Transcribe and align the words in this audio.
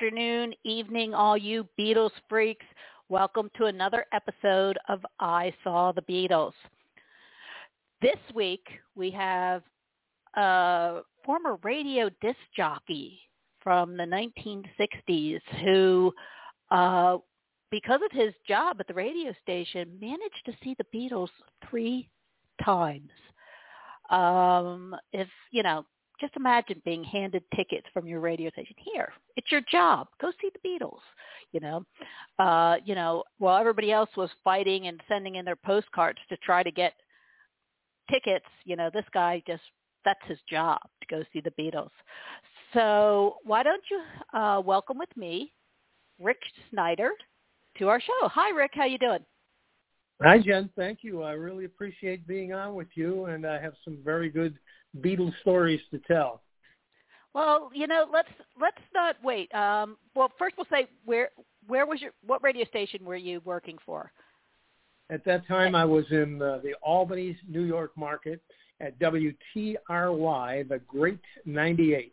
Afternoon, 0.00 0.54
evening, 0.64 1.12
all 1.12 1.36
you 1.36 1.68
Beatles 1.78 2.12
freaks. 2.26 2.64
Welcome 3.10 3.50
to 3.58 3.66
another 3.66 4.06
episode 4.14 4.78
of 4.88 5.04
I 5.18 5.52
Saw 5.62 5.92
the 5.92 6.00
Beatles. 6.00 6.54
This 8.00 8.16
week 8.34 8.66
we 8.94 9.10
have 9.10 9.62
a 10.36 11.00
former 11.22 11.58
radio 11.62 12.08
disc 12.22 12.38
jockey 12.56 13.20
from 13.62 13.98
the 13.98 14.04
1960s 14.04 15.40
who, 15.62 16.14
uh, 16.70 17.18
because 17.70 18.00
of 18.02 18.18
his 18.18 18.32
job 18.48 18.78
at 18.80 18.88
the 18.88 18.94
radio 18.94 19.34
station, 19.42 19.98
managed 20.00 20.46
to 20.46 20.52
see 20.64 20.74
the 20.78 20.98
Beatles 20.98 21.28
three 21.68 22.08
times. 22.64 23.10
Um, 24.08 24.96
if, 25.12 25.28
you 25.50 25.62
know, 25.62 25.84
just 26.20 26.36
imagine 26.36 26.82
being 26.84 27.02
handed 27.02 27.42
tickets 27.56 27.86
from 27.92 28.06
your 28.06 28.20
radio 28.20 28.50
station. 28.50 28.76
Here, 28.92 29.12
it's 29.36 29.50
your 29.50 29.62
job. 29.70 30.08
Go 30.20 30.30
see 30.40 30.50
the 30.52 30.68
Beatles. 30.68 31.00
You 31.52 31.60
know, 31.60 31.84
uh, 32.38 32.76
you 32.84 32.94
know, 32.94 33.24
while 33.38 33.58
everybody 33.58 33.90
else 33.90 34.10
was 34.16 34.30
fighting 34.44 34.86
and 34.86 35.00
sending 35.08 35.36
in 35.36 35.44
their 35.44 35.56
postcards 35.56 36.18
to 36.28 36.36
try 36.38 36.62
to 36.62 36.70
get 36.70 36.92
tickets, 38.10 38.46
you 38.64 38.76
know, 38.76 38.90
this 38.92 39.04
guy 39.12 39.42
just 39.46 39.62
that's 40.04 40.20
his 40.26 40.38
job 40.48 40.78
to 41.00 41.06
go 41.08 41.24
see 41.32 41.40
the 41.40 41.50
Beatles. 41.58 41.90
So 42.72 43.36
why 43.44 43.62
don't 43.62 43.82
you 43.90 44.38
uh, 44.38 44.60
welcome 44.60 44.98
with 44.98 45.14
me, 45.16 45.52
Rick 46.20 46.38
Snyder, 46.70 47.10
to 47.78 47.88
our 47.88 48.00
show. 48.00 48.28
Hi, 48.28 48.50
Rick. 48.50 48.72
How 48.74 48.84
you 48.84 48.98
doing? 48.98 49.24
Hi, 50.22 50.38
Jen. 50.38 50.68
Thank 50.76 50.98
you. 51.02 51.22
I 51.22 51.32
really 51.32 51.64
appreciate 51.64 52.26
being 52.26 52.52
on 52.52 52.74
with 52.74 52.88
you, 52.94 53.24
and 53.26 53.46
I 53.46 53.60
have 53.60 53.72
some 53.84 53.98
very 54.04 54.28
good 54.28 54.58
Beatles 54.98 55.32
stories 55.40 55.80
to 55.90 56.00
tell. 56.06 56.42
Well, 57.34 57.70
you 57.72 57.86
know, 57.86 58.06
let's 58.12 58.28
let's 58.60 58.80
not 58.92 59.16
wait. 59.22 59.54
Um, 59.54 59.96
well, 60.14 60.32
first 60.38 60.56
we'll 60.56 60.66
say 60.70 60.88
where 61.04 61.30
where 61.66 61.86
was 61.86 62.00
your 62.00 62.10
what 62.26 62.42
radio 62.42 62.64
station 62.66 63.04
were 63.04 63.16
you 63.16 63.40
working 63.44 63.78
for? 63.86 64.12
At 65.10 65.24
that 65.24 65.46
time, 65.48 65.74
I 65.74 65.84
was 65.84 66.04
in 66.10 66.40
uh, 66.40 66.60
the 66.62 66.74
Albany, 66.82 67.36
New 67.48 67.64
York 67.64 67.90
market 67.96 68.40
at 68.80 68.98
WTRY, 68.98 70.68
the 70.68 70.80
Great 70.86 71.18
98. 71.44 72.12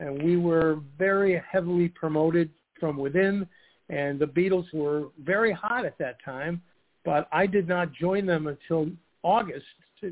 And 0.00 0.22
we 0.22 0.36
were 0.36 0.80
very 0.98 1.40
heavily 1.50 1.88
promoted 1.88 2.50
from 2.78 2.96
within, 2.96 3.46
and 3.88 4.18
the 4.18 4.26
Beatles 4.26 4.66
were 4.72 5.08
very 5.22 5.52
hot 5.52 5.84
at 5.84 5.96
that 5.98 6.16
time. 6.24 6.60
But 7.04 7.28
I 7.32 7.46
did 7.46 7.68
not 7.68 7.92
join 7.92 8.26
them 8.26 8.48
until 8.48 8.90
August, 9.22 9.66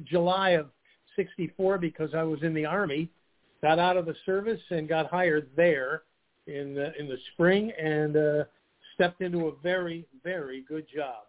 July 0.04 0.50
of 0.50 0.70
64 1.16 1.78
because 1.78 2.10
I 2.14 2.22
was 2.22 2.42
in 2.42 2.54
the 2.54 2.66
Army, 2.66 3.10
got 3.62 3.78
out 3.78 3.96
of 3.96 4.06
the 4.06 4.14
service 4.24 4.60
and 4.70 4.88
got 4.88 5.10
hired 5.10 5.48
there 5.56 6.02
in 6.46 6.74
the, 6.74 6.92
in 6.98 7.08
the 7.08 7.18
spring 7.32 7.72
and 7.80 8.16
uh, 8.16 8.44
stepped 8.94 9.20
into 9.20 9.48
a 9.48 9.52
very, 9.62 10.06
very 10.22 10.64
good 10.68 10.86
job. 10.94 11.24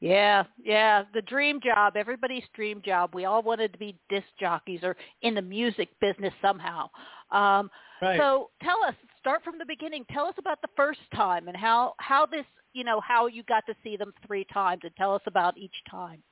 Yeah, 0.00 0.44
yeah, 0.62 1.04
the 1.12 1.22
dream 1.22 1.60
job, 1.60 1.96
everybody's 1.96 2.44
dream 2.54 2.82
job. 2.84 3.14
We 3.14 3.24
all 3.24 3.42
wanted 3.42 3.72
to 3.72 3.78
be 3.78 3.96
disc 4.08 4.26
jockeys 4.38 4.80
or 4.82 4.96
in 5.22 5.34
the 5.34 5.42
music 5.42 5.88
business 6.00 6.32
somehow. 6.40 6.88
Um, 7.32 7.70
right. 8.00 8.18
So 8.18 8.50
tell 8.62 8.82
us, 8.86 8.94
start 9.18 9.42
from 9.42 9.58
the 9.58 9.66
beginning. 9.66 10.04
Tell 10.12 10.26
us 10.26 10.34
about 10.38 10.62
the 10.62 10.68
first 10.76 11.00
time 11.14 11.48
and 11.48 11.56
how 11.56 11.94
how 11.98 12.26
this, 12.26 12.44
you 12.74 12.84
know, 12.84 13.00
how 13.00 13.26
you 13.26 13.42
got 13.44 13.66
to 13.66 13.74
see 13.82 13.96
them 13.96 14.12
three 14.26 14.46
times, 14.52 14.82
and 14.84 14.94
tell 14.96 15.14
us 15.14 15.22
about 15.26 15.58
each 15.58 15.74
time. 15.90 16.22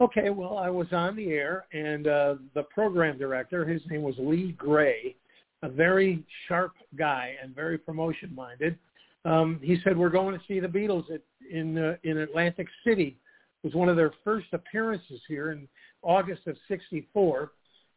Okay, 0.00 0.30
well, 0.30 0.58
I 0.58 0.70
was 0.70 0.86
on 0.92 1.16
the 1.16 1.32
air, 1.32 1.66
and 1.72 2.06
uh, 2.06 2.34
the 2.54 2.62
program 2.62 3.18
director, 3.18 3.64
his 3.64 3.82
name 3.90 4.02
was 4.02 4.14
Lee 4.16 4.52
Gray, 4.52 5.16
a 5.62 5.68
very 5.68 6.24
sharp 6.46 6.74
guy 6.96 7.34
and 7.42 7.52
very 7.52 7.78
promotion-minded. 7.78 8.78
Um, 9.24 9.58
he 9.60 9.80
said, 9.82 9.98
"We're 9.98 10.08
going 10.08 10.38
to 10.38 10.44
see 10.46 10.60
the 10.60 10.68
Beatles 10.68 11.10
at, 11.12 11.20
in 11.50 11.76
uh, 11.76 11.96
in 12.04 12.18
Atlantic 12.18 12.68
City." 12.86 13.18
It 13.64 13.66
was 13.66 13.74
one 13.74 13.88
of 13.88 13.96
their 13.96 14.12
first 14.22 14.46
appearances 14.52 15.20
here 15.26 15.50
in 15.50 15.66
August 16.02 16.46
of 16.46 16.56
'64, 16.68 17.50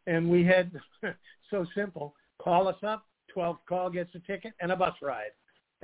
and 0.07 0.28
we 0.28 0.44
had 0.44 0.72
so 1.51 1.67
simple: 1.75 2.16
call 2.41 2.67
us 2.67 2.81
up, 2.81 3.06
12th 3.35 3.59
call 3.69 3.91
gets 3.91 4.09
a 4.16 4.19
ticket 4.19 4.53
and 4.59 4.72
a 4.72 4.75
bus 4.75 4.95
ride, 5.03 5.31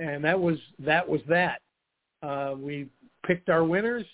and 0.00 0.24
that 0.24 0.38
was 0.38 0.58
that 0.80 1.08
was 1.08 1.20
that. 1.28 1.60
Uh, 2.24 2.56
we 2.58 2.88
picked 3.24 3.48
our 3.48 3.62
winners 3.62 4.04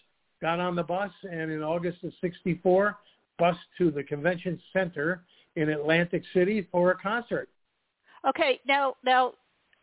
got 0.45 0.61
on 0.61 0.77
the 0.77 0.83
bus, 0.83 1.11
and 1.23 1.51
in 1.51 1.63
August 1.63 2.05
of 2.05 2.13
64, 2.21 2.99
bus 3.39 3.57
to 3.79 3.91
the 3.91 4.03
convention 4.03 4.61
center 4.75 5.25
in 5.57 5.71
Atlantic 5.71 6.23
City 6.35 6.69
for 6.71 6.91
a 6.91 6.99
concert. 6.99 7.49
Okay, 8.29 8.61
now 8.69 8.95
now 9.03 9.33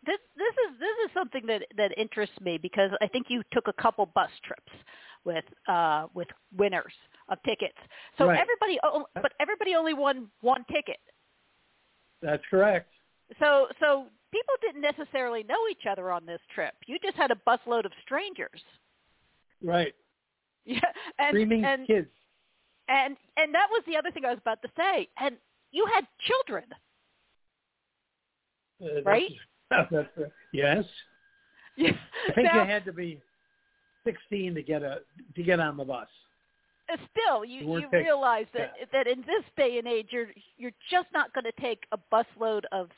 this 0.06 0.20
this 0.38 0.54
is 0.54 0.80
this 0.80 1.06
is 1.06 1.12
something 1.16 1.48
that 1.48 1.64
that 1.78 1.98
interests 1.98 2.40
me 2.42 2.60
because 2.62 2.92
I 3.02 3.08
think 3.08 3.26
you 3.28 3.42
took 3.52 3.68
a 3.68 3.82
couple 3.82 4.06
bus 4.14 4.30
trips 4.46 4.72
with 5.26 5.46
uh 5.68 6.06
with 6.14 6.28
winners 6.56 6.94
of 7.30 7.40
tickets. 7.44 7.78
So 8.20 8.28
right. 8.28 8.40
everybody 8.40 8.78
but 9.16 9.34
everybody 9.40 9.74
only 9.74 9.96
won 9.96 10.28
one 10.42 10.64
ticket. 10.72 11.00
That's 12.22 12.44
correct. 12.52 12.92
So 13.40 13.66
so 13.80 14.06
people 14.32 14.54
didn't 14.62 14.82
necessarily 14.82 15.42
know 15.42 15.68
each 15.72 15.88
other 15.90 16.12
on 16.12 16.28
this 16.28 16.42
trip. 16.54 16.76
You 16.86 17.00
just 17.04 17.18
had 17.18 17.32
a 17.32 17.40
busload 17.50 17.86
of 17.86 17.92
strangers. 18.04 18.62
Right. 19.64 19.94
Yeah, 20.66 20.80
and 21.20 21.30
Screaming 21.30 21.66
and, 21.66 21.88
kids. 21.88 22.08
And 22.88 23.18
and 23.38 23.54
that 23.56 23.68
was 23.72 23.84
the 23.88 23.98
other 23.98 24.12
thing 24.12 24.26
I 24.26 24.30
was 24.30 24.40
about 24.40 24.62
to 24.62 24.70
say. 24.78 25.08
And 25.20 25.36
you 25.72 25.86
had 25.94 26.06
children, 26.28 26.66
uh, 28.84 29.02
right? 29.04 29.32
That's, 29.70 29.90
that's, 29.92 30.18
uh, 30.18 30.24
yes. 30.54 30.84
Yeah. 31.78 31.92
I 32.30 32.34
think 32.34 32.48
now, 32.54 32.62
you 32.62 32.70
had 32.70 32.84
to 32.84 32.92
be 32.92 33.20
16 34.06 34.56
to 34.56 34.62
get 34.62 34.84
a 34.84 35.00
to 35.36 35.42
get 35.42 35.60
on 35.62 35.78
the 35.78 35.86
bus. 35.86 36.08
uh, 36.92 36.98
Still, 37.12 37.46
you 37.46 37.62
You 37.62 37.76
you 37.78 37.82
taking- 37.84 38.00
realize 38.04 38.46
that 38.54 38.74
yeah. 38.78 38.86
that 38.92 39.08
in 39.08 39.22
this 39.22 39.44
day 39.56 39.78
and 39.78 39.88
age, 39.88 40.08
you're 40.12 40.28
you're 40.58 40.74
just 40.92 41.08
not 41.14 41.34
going 41.34 41.46
to 41.46 41.54
take 41.62 41.86
a 41.94 41.98
busload 42.14 42.64
of 42.74 42.90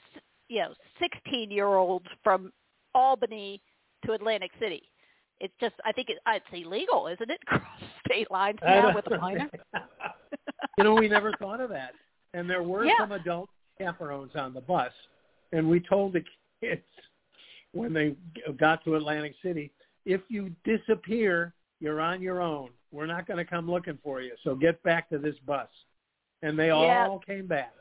you 0.50 0.62
know 0.62 0.74
16 1.00 1.52
year 1.52 1.68
olds 1.68 2.08
from 2.24 2.52
Albany 2.96 3.62
to 4.06 4.14
Atlantic 4.14 4.52
City. 4.60 4.82
It's 5.44 5.54
just 5.60 5.76
I 5.86 5.92
think 5.92 6.10
it, 6.10 6.18
uh, 6.26 6.32
it's 6.38 6.46
illegal, 6.66 7.08
isn't 7.08 7.30
it? 7.30 7.40
Cross 7.46 7.62
state 8.08 8.32
lines 8.32 8.60
now 8.64 8.96
with 8.96 9.06
a 9.12 9.18
minor. 9.20 9.50
you 10.78 10.84
know, 10.86 10.96
we 10.96 11.10
never 11.10 11.34
thought 11.34 11.60
of 11.60 11.70
that. 11.70 11.92
And 12.34 12.50
there 12.50 12.64
were 12.64 12.86
Yeah. 12.86 12.94
some 12.98 13.12
adult 13.12 13.50
chaperones 13.78 14.32
on 14.36 14.54
the 14.54 14.62
bus, 14.62 14.92
and 15.52 15.70
we 15.70 15.82
told 15.82 16.14
the 16.14 16.24
kids 16.62 16.82
when 17.74 17.92
they 17.94 18.16
got 18.58 18.84
to 18.86 18.96
Atlantic 18.96 19.36
City, 19.44 19.70
if 20.06 20.22
you 20.30 20.56
disappear, 20.64 21.54
you're 21.82 22.00
on 22.00 22.22
your 22.22 22.42
own. 22.42 22.70
We're 22.92 23.08
not 23.08 23.28
going 23.28 23.38
to 23.38 23.46
come 23.46 23.70
looking 23.70 23.98
for 24.02 24.22
you. 24.22 24.34
So 24.44 24.56
get 24.56 24.82
back 24.84 25.10
to 25.10 25.18
this 25.18 25.36
bus. 25.46 25.68
And 26.42 26.58
they 26.58 26.68
Yeah. 26.68 27.08
all 27.08 27.20
came 27.20 27.48
back. 27.48 27.74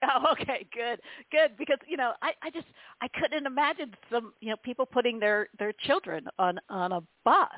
Oh, 0.04 0.32
okay, 0.32 0.66
good, 0.72 1.00
good. 1.32 1.56
Because 1.58 1.78
you 1.86 1.96
know, 1.96 2.12
I, 2.22 2.32
I 2.42 2.50
just 2.50 2.66
I 3.02 3.08
couldn't 3.20 3.46
imagine 3.46 3.92
some 4.10 4.32
you 4.40 4.50
know 4.50 4.56
people 4.62 4.86
putting 4.86 5.18
their 5.18 5.48
their 5.58 5.72
children 5.86 6.26
on 6.38 6.58
on 6.68 6.92
a 6.92 7.00
bus. 7.24 7.48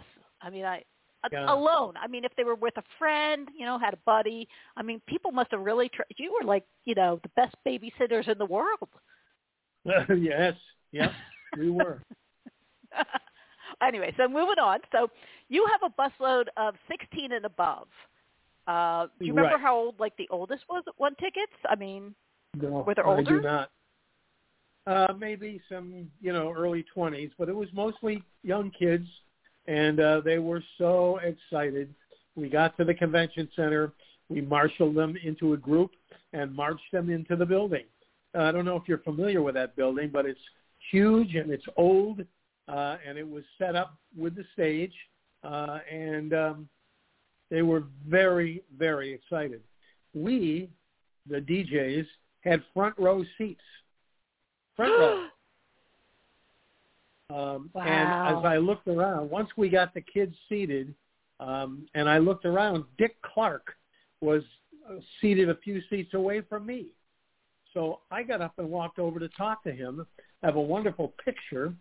I 0.40 0.48
mean, 0.50 0.64
I 0.64 0.82
Yeah. 1.30 1.52
alone. 1.52 1.94
I 2.02 2.06
mean, 2.06 2.24
if 2.24 2.32
they 2.36 2.44
were 2.44 2.54
with 2.54 2.76
a 2.78 2.82
friend, 2.98 3.48
you 3.54 3.66
know, 3.66 3.78
had 3.78 3.92
a 3.92 3.98
buddy. 4.06 4.48
I 4.76 4.82
mean, 4.82 5.02
people 5.06 5.32
must 5.32 5.50
have 5.50 5.60
really. 5.60 5.90
Tr- 5.90 6.02
you 6.16 6.32
were 6.32 6.46
like 6.46 6.64
you 6.86 6.94
know 6.94 7.20
the 7.22 7.28
best 7.36 7.54
babysitters 7.66 8.26
in 8.28 8.38
the 8.38 8.46
world. 8.46 8.88
yes. 10.16 10.54
Yep. 10.92 11.12
We 11.58 11.70
were. 11.70 12.00
anyway, 13.82 14.12
so 14.16 14.28
moving 14.28 14.58
on. 14.58 14.80
So 14.92 15.08
you 15.48 15.66
have 15.70 15.90
a 15.90 16.00
busload 16.02 16.44
of 16.56 16.74
16 16.88 17.32
and 17.32 17.44
above. 17.44 17.88
Uh, 18.66 19.06
do 19.18 19.26
you 19.26 19.32
remember 19.32 19.56
Right. 19.56 19.62
how 19.62 19.76
old, 19.76 20.00
like 20.00 20.16
the 20.16 20.28
oldest 20.30 20.64
was 20.68 20.82
that 20.86 20.94
won 20.98 21.14
tickets? 21.16 21.52
I 21.68 21.74
mean, 21.76 22.14
No, 22.56 22.84
Were 22.86 22.94
they 22.94 23.02
I 23.02 23.22
do 23.22 23.40
not. 23.40 23.70
Uh, 24.86 25.12
maybe 25.18 25.60
some, 25.68 26.10
you 26.20 26.32
know, 26.32 26.52
early 26.56 26.84
20s, 26.96 27.30
but 27.38 27.48
it 27.48 27.54
was 27.54 27.68
mostly 27.72 28.22
young 28.42 28.70
kids, 28.70 29.06
and 29.66 30.00
uh, 30.00 30.20
they 30.24 30.38
were 30.38 30.62
so 30.78 31.20
excited. 31.22 31.94
We 32.34 32.48
got 32.48 32.76
to 32.78 32.84
the 32.84 32.94
convention 32.94 33.48
center. 33.54 33.92
We 34.28 34.40
marshaled 34.40 34.94
them 34.96 35.16
into 35.22 35.52
a 35.52 35.56
group 35.56 35.92
and 36.32 36.54
marched 36.54 36.90
them 36.92 37.10
into 37.10 37.36
the 37.36 37.46
building. 37.46 37.84
Uh, 38.34 38.42
I 38.42 38.52
don't 38.52 38.64
know 38.64 38.76
if 38.76 38.84
you're 38.86 38.98
familiar 38.98 39.42
with 39.42 39.54
that 39.54 39.76
building, 39.76 40.10
but 40.12 40.26
it's 40.26 40.40
huge 40.90 41.34
and 41.34 41.50
it's 41.50 41.66
old, 41.76 42.20
uh, 42.68 42.96
and 43.06 43.18
it 43.18 43.28
was 43.28 43.44
set 43.58 43.76
up 43.76 43.96
with 44.16 44.34
the 44.34 44.44
stage, 44.54 44.94
uh, 45.44 45.78
and 45.90 46.32
um, 46.32 46.68
they 47.50 47.62
were 47.62 47.84
very, 48.08 48.62
very 48.76 49.12
excited. 49.12 49.60
We, 50.14 50.70
the 51.28 51.40
DJs, 51.40 52.06
had 52.42 52.62
front 52.74 52.94
row 52.98 53.24
seats. 53.38 53.60
Front 54.76 54.92
row. 54.92 55.26
Um, 57.32 57.70
And 57.76 58.38
as 58.38 58.44
I 58.44 58.56
looked 58.56 58.88
around, 58.88 59.30
once 59.30 59.50
we 59.56 59.68
got 59.68 59.94
the 59.94 60.00
kids 60.00 60.34
seated, 60.48 60.92
um, 61.38 61.86
and 61.94 62.08
I 62.08 62.18
looked 62.18 62.44
around, 62.44 62.82
Dick 62.98 63.14
Clark 63.22 63.76
was 64.20 64.42
uh, 64.88 64.94
seated 65.20 65.48
a 65.48 65.54
few 65.54 65.80
seats 65.88 66.14
away 66.14 66.40
from 66.40 66.66
me. 66.66 66.86
So 67.72 68.00
I 68.10 68.24
got 68.24 68.40
up 68.40 68.54
and 68.58 68.68
walked 68.68 68.98
over 68.98 69.20
to 69.20 69.28
talk 69.28 69.62
to 69.62 69.72
him. 69.72 70.04
I 70.42 70.46
have 70.46 70.56
a 70.56 70.60
wonderful 70.60 71.14
picture 71.24 71.72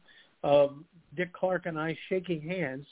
of 0.43 0.75
Dick 1.15 1.33
Clark 1.33 1.65
and 1.65 1.79
I 1.79 1.97
shaking 2.09 2.41
hands. 2.41 2.85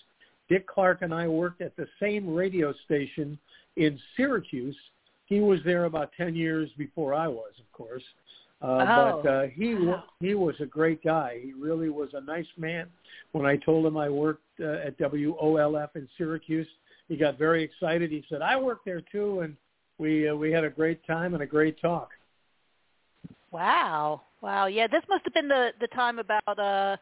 Dick 0.49 0.65
Clark 0.67 1.01
and 1.01 1.13
I 1.13 1.27
worked 1.27 1.61
at 1.61 1.75
the 1.75 1.87
same 1.99 2.33
radio 2.33 2.73
station 2.85 3.37
in 3.75 3.99
Syracuse. 4.15 4.75
He 5.27 5.39
was 5.39 5.59
there 5.63 5.85
about 5.85 6.11
10 6.17 6.35
years 6.35 6.69
before 6.77 7.13
I 7.13 7.27
was, 7.27 7.51
of 7.59 7.71
course. 7.71 8.03
Uh, 8.61 8.85
Oh, 8.89 9.21
but 9.21 9.29
uh, 9.29 9.43
he 9.53 9.75
wow. 9.75 10.03
he 10.19 10.33
was 10.33 10.55
a 10.59 10.65
great 10.65 11.03
guy. 11.03 11.39
He 11.43 11.53
really 11.53 11.89
was 11.89 12.09
a 12.13 12.21
nice 12.21 12.47
man. 12.57 12.87
When 13.31 13.45
I 13.45 13.55
told 13.57 13.85
him 13.85 13.97
I 13.97 14.09
worked 14.09 14.41
uh, 14.59 14.87
at 14.87 14.97
WOLF 14.97 15.95
in 15.95 16.07
Syracuse, 16.17 16.67
he 17.07 17.17
got 17.17 17.37
very 17.37 17.61
excited. 17.63 18.09
He 18.09 18.23
said, 18.29 18.41
"I 18.41 18.55
worked 18.55 18.83
there 18.83 19.01
too," 19.11 19.41
and 19.41 19.55
we 19.99 20.27
uh, 20.27 20.35
we 20.35 20.51
had 20.51 20.63
a 20.63 20.71
great 20.71 21.05
time 21.05 21.35
and 21.35 21.43
a 21.43 21.45
great 21.45 21.79
talk. 21.79 22.09
wow, 23.51 24.21
wow, 24.41 24.65
yeah. 24.65 24.87
This 24.87 25.03
must 25.07 25.23
have 25.25 25.35
been 25.35 25.47
the 25.49 25.69
the 25.79 25.87
time 25.89 26.17
about 26.17 26.57
uh 26.59 26.97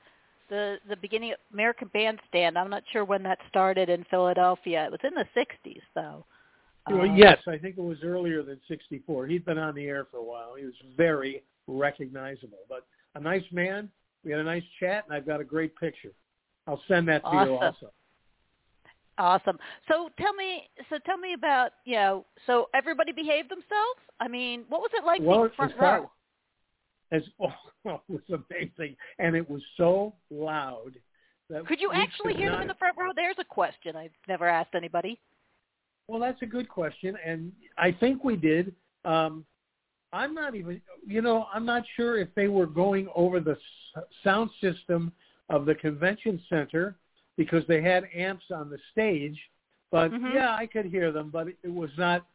the 0.49 0.77
the 0.89 0.97
beginning 0.97 1.31
of 1.31 1.37
American 1.53 1.89
Bandstand. 1.93 2.57
I'm 2.57 2.69
not 2.69 2.83
sure 2.91 3.05
when 3.05 3.23
that 3.23 3.39
started 3.49 3.87
in 3.89 4.03
Philadelphia. 4.09 4.85
It 4.85 4.91
was 4.91 4.99
in 5.03 5.13
the 5.13 5.25
60s, 5.35 5.81
though. 5.95 6.25
Well, 6.89 7.01
Um, 7.01 7.15
yes, 7.15 7.39
I 7.47 7.57
think 7.57 7.77
it 7.77 7.81
was 7.83 7.97
earlier 8.03 8.43
than 8.43 8.59
'64. 8.67 9.27
He'd 9.27 9.45
been 9.45 9.57
on 9.57 9.73
the 9.75 9.85
air 9.87 10.05
for 10.05 10.17
a 10.17 10.23
while. 10.23 10.55
He 10.55 10.65
was 10.65 10.75
very 10.95 11.43
recognizable, 11.67 12.59
but 12.69 12.85
a 13.15 13.19
nice 13.19 13.43
man. 13.51 13.89
We 14.23 14.31
had 14.31 14.39
a 14.39 14.43
nice 14.43 14.63
chat, 14.79 15.05
and 15.05 15.13
I've 15.13 15.25
got 15.25 15.39
a 15.41 15.43
great 15.43 15.75
picture. 15.75 16.11
I'll 16.67 16.81
send 16.87 17.07
that 17.07 17.23
to 17.23 17.31
you 17.31 17.57
also. 17.57 17.91
Awesome. 19.17 19.57
So 19.87 20.09
tell 20.19 20.33
me, 20.33 20.69
so 20.89 20.97
tell 21.05 21.17
me 21.17 21.33
about 21.33 21.71
you 21.85 21.95
know. 21.95 22.25
So 22.45 22.69
everybody 22.73 23.11
behaved 23.11 23.49
themselves. 23.49 23.99
I 24.19 24.27
mean, 24.27 24.65
what 24.69 24.81
was 24.81 24.91
it 24.93 25.05
like 25.05 25.21
Well, 25.21 25.43
being 25.43 25.51
front 25.55 25.71
it's 25.71 25.81
not- 25.81 26.01
row? 26.01 26.11
As 27.11 27.23
oh, 27.39 27.53
it 27.85 28.01
was 28.09 28.41
amazing, 28.49 28.95
and 29.19 29.35
it 29.35 29.47
was 29.49 29.61
so 29.77 30.13
loud. 30.29 30.95
That 31.49 31.67
Could 31.67 31.79
you 31.79 31.91
actually 31.93 32.33
hear 32.33 32.51
them 32.51 32.61
in 32.63 32.67
the 32.67 32.73
front 32.73 32.97
row? 32.97 33.11
There's 33.15 33.37
a 33.39 33.43
question 33.43 33.95
I've 33.95 34.09
never 34.27 34.47
asked 34.47 34.73
anybody. 34.73 35.19
Well, 36.07 36.19
that's 36.19 36.41
a 36.41 36.45
good 36.45 36.69
question, 36.69 37.17
and 37.25 37.51
I 37.77 37.91
think 37.91 38.23
we 38.23 38.35
did. 38.35 38.73
Um, 39.05 39.45
I'm 40.13 40.33
not 40.33 40.55
even, 40.55 40.81
you 41.05 41.21
know, 41.21 41.47
I'm 41.53 41.65
not 41.65 41.83
sure 41.95 42.17
if 42.19 42.29
they 42.35 42.47
were 42.47 42.67
going 42.67 43.09
over 43.15 43.39
the 43.39 43.57
s- 43.97 44.03
sound 44.23 44.49
system 44.61 45.11
of 45.49 45.65
the 45.65 45.75
convention 45.75 46.41
center 46.47 46.95
because 47.37 47.65
they 47.67 47.81
had 47.81 48.05
amps 48.13 48.45
on 48.51 48.69
the 48.69 48.77
stage. 48.91 49.37
But 49.91 50.11
Mhm. 50.11 50.33
yeah, 50.33 50.55
I 50.55 50.67
could 50.67 50.85
hear 50.85 51.11
them, 51.11 51.29
but 51.29 51.47
it 51.47 51.57
was 51.63 51.95
not 51.97 52.25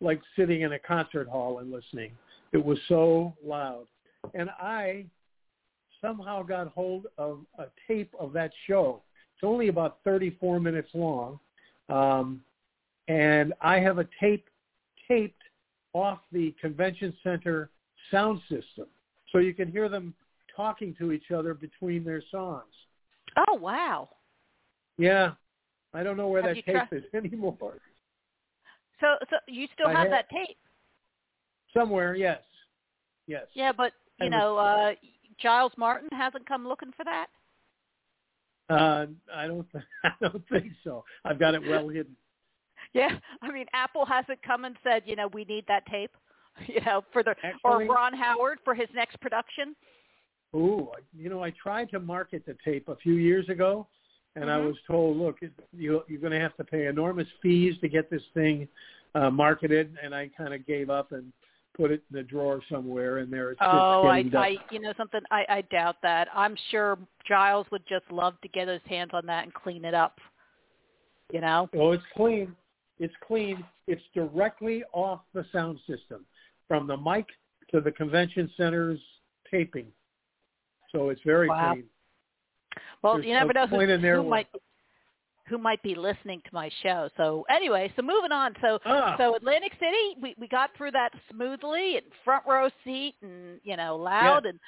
like 0.00 0.20
sitting 0.36 0.62
in 0.62 0.72
a 0.72 0.78
concert 0.78 1.28
hall 1.28 1.58
and 1.58 1.70
listening. 1.70 2.16
It 2.52 2.64
was 2.64 2.80
so 2.84 3.36
loud, 3.42 3.86
and 4.34 4.50
I 4.50 5.06
somehow 6.00 6.42
got 6.42 6.68
hold 6.68 7.08
of 7.18 7.44
a 7.58 7.66
tape 7.86 8.14
of 8.18 8.32
that 8.32 8.52
show. 8.66 9.02
It's 9.34 9.44
only 9.44 9.68
about 9.68 10.02
34 10.04 10.60
minutes 10.60 10.94
long. 10.94 11.40
Um, 11.88 12.44
and 13.08 13.52
I 13.60 13.80
have 13.80 13.98
a 13.98 14.06
tape 14.20 14.48
taped 15.08 15.42
off 15.94 16.20
the 16.30 16.54
convention 16.60 17.14
center 17.22 17.70
sound 18.10 18.40
system, 18.42 18.86
so 19.32 19.38
you 19.38 19.54
can 19.54 19.70
hear 19.70 19.88
them 19.88 20.14
talking 20.54 20.94
to 20.98 21.12
each 21.12 21.30
other 21.34 21.54
between 21.54 22.04
their 22.04 22.22
songs. 22.30 22.72
Oh 23.48 23.54
wow. 23.54 24.08
Yeah, 24.98 25.32
I 25.94 26.02
don't 26.02 26.16
know 26.16 26.28
where 26.28 26.42
Have 26.42 26.56
that 26.56 26.64
tape 26.90 26.92
is 26.92 27.04
anymore. 27.14 27.56
So 29.00 29.06
so 29.30 29.36
you 29.46 29.66
still 29.74 29.88
have 29.88 29.98
have- 29.98 30.10
that 30.10 30.28
tape? 30.30 30.56
Somewhere, 31.74 32.14
yes, 32.14 32.40
yes. 33.26 33.46
Yeah, 33.54 33.72
but 33.76 33.92
you 34.20 34.26
I 34.26 34.28
was- 34.28 34.30
know, 34.32 34.56
uh 34.58 34.92
Giles 35.40 35.72
Martin 35.76 36.08
hasn't 36.12 36.46
come 36.46 36.66
looking 36.66 36.92
for 36.96 37.04
that. 37.04 37.26
Uh, 38.68 39.06
I 39.34 39.46
don't, 39.46 39.66
I 40.04 40.10
don't 40.20 40.46
think 40.48 40.72
so. 40.84 41.04
I've 41.24 41.38
got 41.38 41.54
it 41.54 41.62
well 41.66 41.88
hidden. 41.88 42.16
Yeah, 42.94 43.10
I 43.42 43.52
mean, 43.52 43.66
Apple 43.74 44.06
hasn't 44.06 44.42
come 44.42 44.64
and 44.64 44.74
said, 44.82 45.02
you 45.04 45.14
know, 45.14 45.28
we 45.28 45.44
need 45.44 45.64
that 45.68 45.84
tape, 45.86 46.10
you 46.66 46.80
know, 46.86 47.04
for 47.12 47.22
the 47.22 47.34
or 47.62 47.84
Ron 47.84 48.14
Howard 48.14 48.58
for 48.64 48.74
his 48.74 48.88
next 48.94 49.20
production. 49.20 49.76
Ooh, 50.54 50.88
you 51.14 51.28
know, 51.28 51.44
I 51.44 51.50
tried 51.50 51.90
to 51.90 52.00
market 52.00 52.44
the 52.46 52.56
tape 52.64 52.88
a 52.88 52.96
few 52.96 53.14
years 53.14 53.48
ago, 53.50 53.86
and 54.36 54.50
I 54.50 54.58
Mhm. 54.58 54.66
was 54.68 54.76
told, 54.86 55.18
look, 55.18 55.38
you, 55.72 56.02
you're 56.08 56.20
going 56.20 56.32
to 56.32 56.40
have 56.40 56.56
to 56.56 56.64
pay 56.64 56.86
enormous 56.86 57.28
fees 57.42 57.78
to 57.80 57.88
get 57.88 58.08
this 58.08 58.22
thing 58.32 58.66
uh, 59.14 59.30
marketed, 59.30 59.96
and 60.02 60.14
I 60.14 60.28
kind 60.28 60.54
of 60.54 60.66
gave 60.66 60.88
up 60.88 61.12
and 61.12 61.32
put 61.74 61.90
it 61.90 62.02
in 62.10 62.16
the 62.16 62.22
drawer 62.22 62.60
somewhere, 62.70 63.18
and 63.18 63.30
there 63.32 63.50
it 63.50 63.58
sits 63.58 63.70
Oh, 63.70 64.08
I, 64.08 64.22
done. 64.22 64.42
I, 64.42 64.56
you 64.70 64.80
know 64.80 64.94
something, 64.96 65.20
I, 65.30 65.44
I 65.48 65.60
doubt 65.62 65.96
that. 66.02 66.28
I'm 66.34 66.56
sure 66.70 66.98
Giles 67.26 67.66
would 67.70 67.86
just 67.86 68.10
love 68.10 68.40
to 68.40 68.48
get 68.48 68.68
his 68.68 68.82
hands 68.86 69.10
on 69.12 69.26
that 69.26 69.44
and 69.44 69.52
clean 69.52 69.84
it 69.84 69.94
up. 69.94 70.18
You 71.32 71.42
know? 71.42 71.68
Oh, 71.74 71.92
it's 71.92 72.02
clean. 72.16 72.56
It's 72.98 73.14
clean. 73.26 73.64
It's 73.86 74.02
directly 74.14 74.82
off 74.92 75.20
the 75.34 75.44
sound 75.52 75.78
system, 75.86 76.24
from 76.66 76.86
the 76.86 76.96
mic 76.96 77.26
to 77.70 77.80
the 77.80 77.92
convention 77.92 78.50
center's 78.56 79.00
taping. 79.50 79.86
So 80.92 81.10
it's 81.10 81.20
very 81.22 81.48
Wow. 81.48 81.72
clean. 81.74 81.88
Well, 83.02 83.14
There's 83.14 83.26
you 83.26 83.32
never 83.34 83.52
know 83.52 83.66
who, 83.66 83.78
who 83.80 84.22
might 84.24 84.48
who 85.46 85.56
might 85.56 85.82
be 85.82 85.94
listening 85.94 86.42
to 86.42 86.50
my 86.52 86.68
show. 86.82 87.08
So 87.16 87.46
anyway, 87.48 87.90
so 87.96 88.02
moving 88.02 88.32
on. 88.32 88.54
So 88.60 88.78
Ah. 88.84 89.14
so 89.16 89.34
Atlantic 89.34 89.72
City, 89.80 90.16
we 90.20 90.34
we 90.38 90.46
got 90.48 90.74
through 90.76 90.90
that 90.92 91.10
smoothly 91.30 91.96
and 91.96 92.06
front 92.24 92.44
row 92.46 92.68
seat 92.84 93.14
and 93.22 93.60
you 93.64 93.76
know 93.76 93.96
loud 93.96 94.44
and 94.46 94.58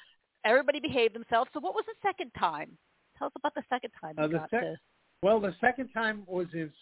everybody 0.45 0.81
behaved 0.81 1.15
themselves. 1.15 1.51
So 1.53 1.61
what 1.61 1.75
was 1.75 1.85
the 1.87 1.95
second 2.03 2.33
time? 2.39 2.77
Tell 3.19 3.27
us 3.27 3.33
about 3.37 3.55
the 3.55 3.65
second 3.69 3.91
time 4.01 4.15
you 4.17 4.25
Uh, 4.25 4.29
the 4.29 4.39
got 4.39 4.51
sec- 4.51 4.61
to. 4.63 4.77
Well, 5.23 5.39
the 5.39 5.55
second 5.61 5.89
time 5.91 6.25
was 6.27 6.47
in 6.55 6.73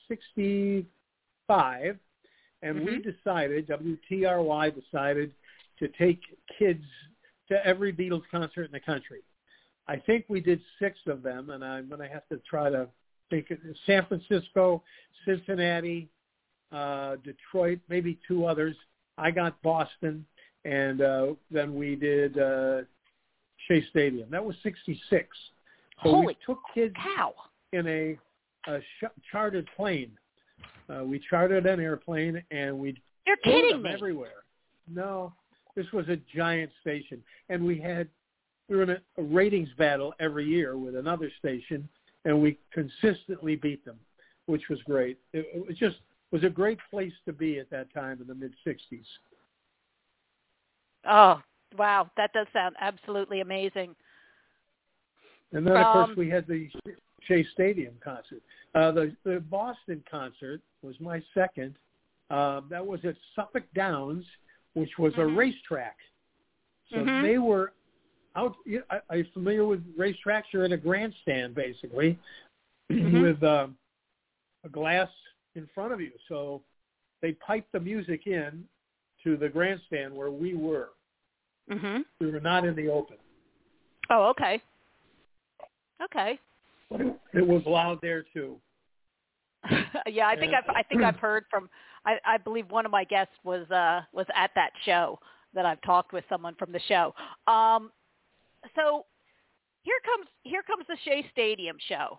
'65, 1.49 1.99
and 2.63 2.85
we 2.85 2.99
Mhm. 2.99 3.03
decided, 3.03 3.67
WTRY 3.67 4.71
decided 4.71 5.33
to 5.79 5.89
take 5.89 6.21
kids 6.59 6.85
to 7.49 7.65
every 7.67 7.93
Beatles 7.93 8.27
concert 8.29 8.65
in 8.65 8.73
the 8.73 8.81
country. 8.81 9.23
I 9.87 9.97
think 9.97 10.27
we 10.29 10.41
did 10.41 10.63
six 10.79 10.99
of 11.07 11.23
them, 11.23 11.51
and 11.51 11.65
I'm 11.65 11.89
going 11.89 12.01
to 12.01 12.09
have 12.09 12.29
to 12.29 12.39
try 12.39 12.69
to 12.69 12.89
think. 13.31 13.51
San 13.87 14.05
Francisco, 14.07 14.83
Cincinnati, 15.25 16.09
uh, 16.73 17.17
Detroit, 17.17 17.81
maybe 17.89 18.19
two 18.27 18.45
others. 18.45 18.77
I 19.17 19.31
got 19.31 19.61
Boston, 19.63 20.27
and 20.65 21.01
uh, 21.01 21.35
then 21.51 21.75
we 21.75 21.97
did 21.97 22.39
uh, 22.39 22.83
Shea 23.67 23.83
Stadium. 23.87 24.29
That 24.31 24.45
was 24.45 24.57
'66. 24.63 25.29
So 26.03 26.11
Holy 26.11 26.27
we 26.27 26.35
took 26.45 26.61
kids 26.75 26.95
cow! 26.97 27.35
in 27.73 27.87
a, 27.87 28.19
a 28.67 28.81
sh- 28.81 29.21
chartered 29.31 29.67
plane. 29.75 30.17
Uh, 30.89 31.05
we 31.05 31.21
chartered 31.31 31.67
an 31.67 31.81
airplane 31.81 32.43
and 32.51 32.79
we 32.79 33.01
You're 33.27 33.37
kidding 33.39 33.71
them 33.71 33.83
me. 33.83 33.91
everywhere. 33.91 34.45
No, 34.91 35.33
this 35.77 35.87
was 35.93 36.09
a 36.09 36.17
giant 36.35 36.71
station, 36.81 37.23
and 37.49 37.65
we 37.65 37.79
had 37.79 38.09
we 38.69 38.77
were 38.77 38.83
in 38.83 38.91
a, 38.91 38.99
a 39.19 39.23
ratings 39.23 39.69
battle 39.79 40.15
every 40.21 40.47
year 40.47 40.77
with 40.77 40.97
another 40.97 41.31
station, 41.39 41.89
and 42.25 42.41
we 42.41 42.59
consistently 42.73 43.57
beat 43.57 43.85
them, 43.85 43.99
which 44.47 44.69
was 44.69 44.79
great. 44.83 45.19
It, 45.33 45.47
it 45.69 45.77
just 45.77 45.97
was 46.33 46.45
a 46.45 46.51
great 46.51 46.79
place 46.91 47.13
to 47.27 47.33
be 47.33 47.59
at 47.59 47.71
that 47.71 47.93
time 47.93 48.19
in 48.21 48.27
the 48.27 48.35
mid 48.35 48.55
'60s. 48.67 49.05
Oh 51.09 51.41
Wow, 51.77 52.11
that 52.17 52.33
does 52.33 52.47
sound 52.53 52.77
absolutely 52.81 53.41
amazing. 53.41 53.95
And 55.53 55.67
then, 55.67 55.77
of 55.77 55.93
course, 55.93 56.09
Um, 56.11 56.17
we 56.17 56.31
had 56.31 56.47
the 56.47 56.71
Shea 57.29 57.45
Stadium 57.53 57.95
concert. 58.03 58.43
Uh, 58.75 58.91
the 58.91 59.15
the 59.25 59.41
Boston 59.41 60.03
concert 60.11 60.61
was 60.83 60.99
my 60.99 61.23
second. 61.35 61.75
Uh, 62.31 62.63
that 62.71 62.85
was 62.85 63.01
at 63.05 63.15
Suffolk 63.37 63.65
Downs, 63.75 64.25
which 64.75 64.99
was 64.99 65.13
Mhm. 65.15 65.19
a 65.19 65.27
racetrack. 65.27 65.99
So 66.91 66.97
Mhm. 66.97 67.23
they 67.23 67.39
were 67.39 67.73
out. 68.35 68.57
you- 68.65 68.85
I- 68.91 69.03
Are 69.11 69.17
you 69.19 69.25
familiar 69.33 69.65
with 69.65 69.83
racetracks? 69.97 70.53
You're 70.53 70.65
in 70.65 70.73
a 70.73 70.77
grandstand 70.77 71.55
basically, 71.55 72.19
Mhm. 72.91 73.23
with 73.23 73.43
uh, 73.43 73.69
a 74.65 74.69
glass 74.69 75.11
in 75.55 75.67
front 75.69 75.93
of 75.93 76.01
you. 76.01 76.13
So 76.29 76.63
they 77.21 77.33
piped 77.33 77.73
the 77.73 77.81
music 77.81 78.27
in 78.27 78.67
to 79.25 79.37
the 79.37 79.49
grandstand 79.49 80.15
where 80.15 80.31
we 80.31 80.55
were. 80.55 80.91
Mhm. 81.69 82.05
We 82.21 82.31
were 82.31 82.41
not 82.41 82.65
in 82.65 82.75
the 82.75 82.89
open. 82.89 83.19
Oh, 84.11 84.29
okay. 84.29 84.63
Okay. 86.01 86.39
It, 86.91 87.17
it 87.35 87.47
was 87.47 87.63
loud 87.67 87.99
there 88.03 88.25
too. 88.33 88.59
yeah, 90.07 90.29
I 90.29 90.37
think 90.37 90.55
I've 90.55 90.69
I 90.75 90.83
think 90.85 91.03
I've 91.03 91.17
heard 91.17 91.45
from 91.51 91.69
I, 92.07 92.19
I 92.25 92.39
believe 92.39 92.71
one 92.71 92.87
of 92.87 92.93
my 92.93 93.05
guests 93.05 93.35
was 93.45 93.69
uh 93.71 94.03
was 94.13 94.27
at 94.35 94.51
that 94.55 94.71
show 94.85 95.19
that 95.55 95.67
I've 95.67 95.83
talked 95.83 96.13
with 96.13 96.25
someone 96.29 96.55
from 96.55 96.73
the 96.73 96.81
show. 96.89 97.15
Um 97.47 97.91
so 98.77 99.05
here 99.83 99.99
comes 100.05 100.27
here 100.45 100.63
comes 100.63 100.85
the 100.89 100.97
Shea 101.05 101.27
Stadium 101.33 101.77
show. 101.89 102.19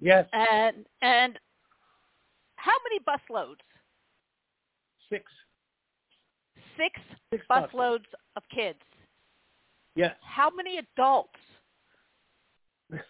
Yes, 0.00 0.26
And 0.32 0.84
and 1.02 1.38
how 2.56 2.74
many 2.88 3.00
bus 3.04 3.20
loads? 3.30 3.60
six. 5.08 5.24
Six 6.76 7.00
Six 7.30 7.44
bus 7.48 7.62
buses. 7.62 7.74
loads 7.74 8.04
of 8.36 8.42
kids. 8.54 8.78
Yes. 9.96 10.14
How 10.22 10.50
many 10.50 10.78
adults? 10.78 11.38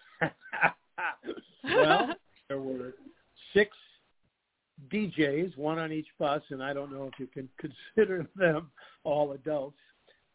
well, 1.65 2.15
there 2.49 2.61
were 2.61 2.95
six 3.53 3.77
DJs, 4.93 5.57
one 5.57 5.79
on 5.79 5.93
each 5.93 6.09
bus, 6.19 6.43
and 6.51 6.63
I 6.63 6.73
don't 6.73 6.93
know 6.93 7.11
if 7.13 7.19
you 7.19 7.27
can 7.27 7.49
consider 7.97 8.27
them 8.37 8.71
all 9.05 9.33
adults. 9.33 9.79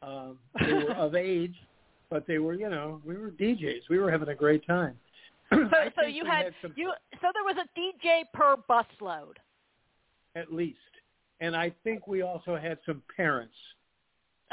Um, 0.01 0.37
they 0.59 0.73
were 0.73 0.93
of 0.93 1.15
age, 1.15 1.55
but 2.09 2.25
they 2.25 2.39
were, 2.39 2.53
you 2.53 2.69
know, 2.69 3.01
we 3.05 3.17
were 3.17 3.31
DJs. 3.31 3.81
We 3.89 3.99
were 3.99 4.09
having 4.09 4.29
a 4.29 4.35
great 4.35 4.65
time. 4.65 4.95
So, 5.51 5.57
so 5.99 6.05
you 6.05 6.25
we 6.25 6.29
had, 6.29 6.53
some, 6.61 6.73
you 6.75 6.93
so 7.13 7.27
there 7.33 7.43
was 7.43 7.55
a 7.57 7.79
DJ 7.79 8.21
per 8.35 8.55
bus 8.67 8.85
load. 9.01 9.39
at 10.35 10.53
least, 10.53 10.77
and 11.41 11.55
I 11.55 11.73
think 11.83 12.05
we 12.05 12.21
also 12.21 12.55
had 12.55 12.77
some 12.85 13.01
parents. 13.17 13.55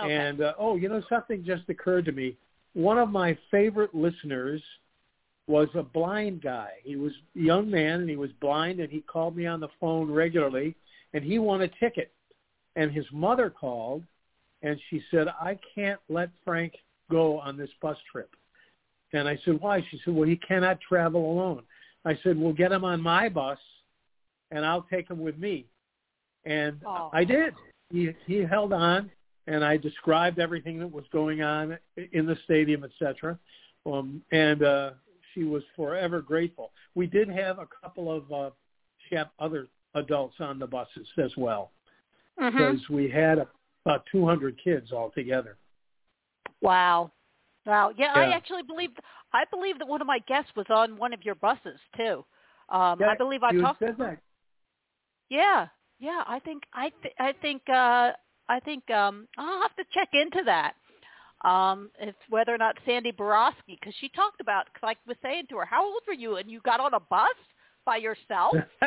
Okay. 0.02 0.10
And 0.10 0.40
uh, 0.40 0.54
oh, 0.58 0.76
you 0.76 0.88
know, 0.88 1.02
something 1.06 1.44
just 1.44 1.68
occurred 1.68 2.06
to 2.06 2.12
me. 2.12 2.38
One 2.72 2.96
of 2.96 3.10
my 3.10 3.36
favorite 3.50 3.94
listeners 3.94 4.62
was 5.46 5.68
a 5.74 5.82
blind 5.82 6.42
guy. 6.42 6.70
He 6.82 6.96
was 6.96 7.12
a 7.36 7.40
young 7.40 7.70
man 7.70 8.00
and 8.00 8.10
he 8.10 8.16
was 8.16 8.30
blind 8.40 8.80
and 8.80 8.90
he 8.90 9.00
called 9.00 9.36
me 9.36 9.46
on 9.46 9.60
the 9.60 9.68
phone 9.80 10.10
regularly 10.10 10.74
and 11.14 11.22
he 11.22 11.38
won 11.38 11.62
a 11.62 11.68
ticket. 11.68 12.12
And 12.74 12.90
his 12.90 13.06
mother 13.12 13.48
called 13.48 14.02
and 14.62 14.78
she 14.90 15.02
said, 15.10 15.28
I 15.28 15.58
can't 15.74 16.00
let 16.08 16.30
Frank 16.44 16.74
go 17.10 17.38
on 17.38 17.56
this 17.56 17.70
bus 17.80 17.96
trip. 18.10 18.30
And 19.12 19.28
I 19.28 19.38
said, 19.44 19.60
why? 19.60 19.86
She 19.90 20.00
said, 20.04 20.14
well, 20.14 20.28
he 20.28 20.36
cannot 20.36 20.80
travel 20.80 21.32
alone. 21.32 21.62
I 22.04 22.18
said, 22.22 22.38
well, 22.38 22.52
get 22.52 22.72
him 22.72 22.84
on 22.84 23.00
my 23.00 23.28
bus 23.28 23.58
and 24.50 24.64
I'll 24.64 24.86
take 24.90 25.08
him 25.08 25.20
with 25.20 25.38
me. 25.38 25.66
And 26.44 26.80
Oh. 26.84 27.10
I 27.12 27.24
did. 27.24 27.54
He, 27.90 28.10
he 28.26 28.38
held 28.38 28.72
on 28.72 29.10
and 29.46 29.64
I 29.64 29.76
described 29.76 30.40
everything 30.40 30.80
that 30.80 30.90
was 30.90 31.04
going 31.12 31.42
on 31.42 31.78
in 32.12 32.26
the 32.26 32.36
stadium, 32.44 32.82
etc. 32.82 33.38
Um, 33.84 34.22
and 34.32 34.62
uh, 34.64 34.90
she 35.36 35.44
was 35.44 35.62
forever 35.76 36.20
grateful. 36.20 36.72
We 36.94 37.06
did 37.06 37.28
have 37.28 37.58
a 37.58 37.68
couple 37.82 38.10
of 38.10 38.32
uh, 38.32 38.50
chef 39.10 39.28
other 39.38 39.68
adults 39.94 40.36
on 40.40 40.58
the 40.58 40.66
buses 40.66 41.06
as 41.22 41.30
well 41.36 41.70
Mm-hmm. 42.38 42.54
because 42.54 42.90
we 42.90 43.08
had 43.08 43.38
about 43.86 44.04
200 44.12 44.60
kids 44.62 44.92
altogether. 44.92 45.56
Wow. 46.60 47.10
Wow. 47.64 47.92
Yeah, 47.96 48.12
I 48.14 48.24
actually 48.36 48.62
believe 48.62 48.90
I 49.32 49.44
believe 49.50 49.78
that 49.78 49.88
one 49.88 50.02
of 50.02 50.06
my 50.06 50.18
guests 50.28 50.50
was 50.54 50.66
on 50.68 50.98
one 50.98 51.14
of 51.14 51.24
your 51.24 51.34
buses 51.36 51.80
too. 51.96 52.26
Um 52.68 53.00
Yeah, 53.00 53.08
I 53.08 53.16
believe 53.16 53.42
I 53.42 53.52
talked 53.52 53.78
said 53.80 53.96
that. 53.98 54.18
Yeah. 55.30 55.68
Yeah, 55.98 56.24
I 56.26 56.40
think 56.40 56.64
I 56.74 56.90
th- 57.02 57.14
I 57.18 57.32
think 57.40 57.62
uh 57.70 58.12
I 58.50 58.60
think 58.60 58.90
um 58.90 59.26
I'll 59.38 59.62
have 59.62 59.74
to 59.76 59.84
check 59.94 60.10
into 60.12 60.42
that. 60.44 60.74
Um 61.42 61.90
if 62.00 62.14
whether 62.28 62.54
or 62.54 62.58
not 62.58 62.76
Sandy 62.86 63.10
Borowski 63.10 63.78
cuz 63.82 63.94
she 64.00 64.08
talked 64.10 64.40
about 64.40 64.66
cause 64.72 64.94
I 64.94 64.96
was 65.06 65.16
saying 65.22 65.46
to 65.50 65.58
her, 65.58 65.64
"How 65.66 65.84
old 65.84 66.02
were 66.06 66.14
you 66.14 66.36
and 66.36 66.50
you 66.50 66.60
got 66.60 66.80
on 66.80 66.94
a 66.94 67.00
bus 67.00 67.36
by 67.84 67.96
yourself?" 67.96 68.54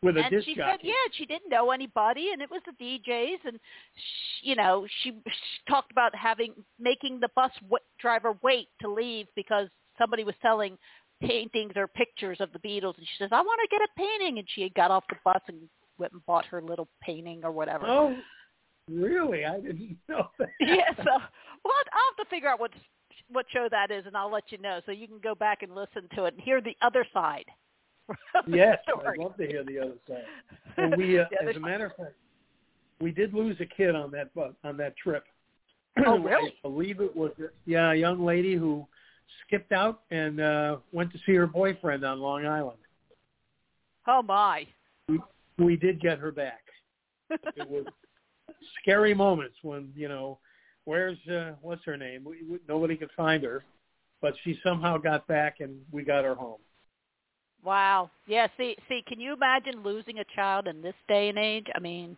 With 0.00 0.16
a 0.16 0.20
and 0.20 0.30
disc 0.30 0.44
she 0.46 0.54
jockey. 0.54 0.70
said, 0.70 0.86
yeah, 0.86 1.12
she 1.14 1.26
didn't 1.26 1.50
know 1.50 1.72
anybody, 1.72 2.30
and 2.32 2.40
it 2.40 2.48
was 2.48 2.62
the 2.64 2.72
DJs, 2.84 3.38
and 3.44 3.58
she, 3.96 4.50
you 4.50 4.54
know, 4.54 4.86
she, 5.02 5.10
she 5.10 5.60
talked 5.68 5.90
about 5.90 6.14
having 6.14 6.54
making 6.78 7.18
the 7.18 7.28
bus 7.34 7.50
w- 7.62 7.82
driver 7.98 8.38
wait 8.44 8.68
to 8.80 8.88
leave 8.88 9.26
because 9.34 9.66
somebody 9.98 10.22
was 10.22 10.36
selling 10.40 10.78
paintings 11.20 11.72
or 11.74 11.88
pictures 11.88 12.36
of 12.40 12.52
the 12.52 12.60
Beatles, 12.60 12.96
and 12.96 13.04
she 13.08 13.16
says, 13.18 13.30
I 13.32 13.40
want 13.40 13.60
to 13.60 13.76
get 13.76 13.82
a 13.82 13.88
painting, 13.96 14.38
and 14.38 14.46
she 14.54 14.62
had 14.62 14.74
got 14.74 14.92
off 14.92 15.02
the 15.08 15.16
bus 15.24 15.42
and 15.48 15.68
went 15.98 16.12
and 16.12 16.24
bought 16.26 16.46
her 16.46 16.62
little 16.62 16.86
painting 17.02 17.40
or 17.42 17.50
whatever. 17.50 17.88
Oh, 17.88 18.14
really? 18.88 19.44
I 19.44 19.60
didn't 19.60 19.96
know 20.08 20.28
that. 20.38 20.48
yeah, 20.60 20.90
so 20.96 21.04
well, 21.04 21.74
I'll 21.92 22.14
have 22.16 22.24
to 22.24 22.30
figure 22.30 22.48
out 22.48 22.60
what 22.60 22.70
what 23.30 23.46
show 23.52 23.68
that 23.70 23.90
is, 23.90 24.04
and 24.06 24.16
I'll 24.16 24.32
let 24.32 24.44
you 24.50 24.58
know 24.58 24.80
so 24.86 24.92
you 24.92 25.06
can 25.06 25.18
go 25.18 25.34
back 25.34 25.62
and 25.62 25.74
listen 25.74 26.08
to 26.16 26.24
it 26.24 26.34
and 26.34 26.42
hear 26.42 26.60
the 26.60 26.76
other 26.82 27.06
side. 27.12 27.44
Yes. 28.46 28.78
I'd 28.88 29.18
love 29.18 29.36
to 29.36 29.46
hear 29.46 29.62
the 29.64 29.80
other 29.80 29.98
side. 30.08 30.22
And 30.78 30.96
we, 30.96 31.18
uh, 31.18 31.24
Yeah, 31.30 31.50
as 31.50 31.56
a 31.56 31.60
matter 31.60 31.86
of 31.86 31.96
fact, 31.96 32.14
we 33.00 33.10
did 33.10 33.34
lose 33.34 33.56
a 33.60 33.66
kid 33.66 33.94
on 33.94 34.10
that 34.12 34.30
on 34.64 34.76
that 34.78 34.96
trip. 34.96 35.24
Oh, 36.06 36.18
really? 36.18 36.54
I 36.64 36.68
believe 36.68 37.00
it 37.00 37.14
was 37.14 37.32
yeah, 37.66 37.92
a 37.92 37.94
young 37.94 38.24
lady 38.24 38.54
who 38.54 38.86
skipped 39.44 39.72
out 39.72 40.02
and 40.10 40.40
uh 40.40 40.76
went 40.92 41.12
to 41.12 41.18
see 41.26 41.34
her 41.34 41.46
boyfriend 41.46 42.04
on 42.04 42.20
Long 42.20 42.46
Island. 42.46 42.78
Oh 44.06 44.22
my. 44.22 44.66
We, 45.08 45.20
we 45.58 45.76
did 45.76 46.00
get 46.00 46.18
her 46.18 46.30
back. 46.30 46.60
It 47.30 47.68
was 47.68 47.84
scary 48.80 49.14
moments 49.14 49.56
when 49.62 49.92
you 49.96 50.08
know, 50.08 50.38
where's 50.84 51.18
uh, 51.28 51.52
what's 51.62 51.84
her 51.84 51.96
name? 51.96 52.24
We, 52.24 52.42
we, 52.48 52.58
nobody 52.68 52.96
could 52.96 53.10
find 53.16 53.42
her, 53.44 53.64
but 54.20 54.34
she 54.44 54.58
somehow 54.62 54.98
got 54.98 55.26
back 55.26 55.56
and 55.60 55.76
we 55.92 56.02
got 56.04 56.24
her 56.24 56.34
home. 56.34 56.58
Wow. 57.64 58.10
Yeah, 58.26 58.46
see 58.56 58.76
see, 58.88 59.02
can 59.06 59.20
you 59.20 59.32
imagine 59.32 59.82
losing 59.82 60.18
a 60.20 60.24
child 60.34 60.68
in 60.68 60.80
this 60.82 60.94
day 61.08 61.28
and 61.28 61.38
age? 61.38 61.66
I 61.74 61.80
mean, 61.80 62.16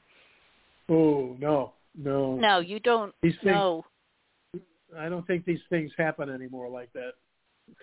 Oh 0.88 1.36
no, 1.38 1.72
no, 1.96 2.34
no, 2.36 2.58
you 2.60 2.80
don't 2.80 3.14
These 3.22 3.34
things- 3.42 3.46
know. 3.54 3.84
I 4.98 5.08
don't 5.08 5.24
think 5.26 5.44
these 5.44 5.60
things 5.70 5.92
happen 5.96 6.28
anymore 6.28 6.68
like 6.68 6.92
that. 6.94 7.12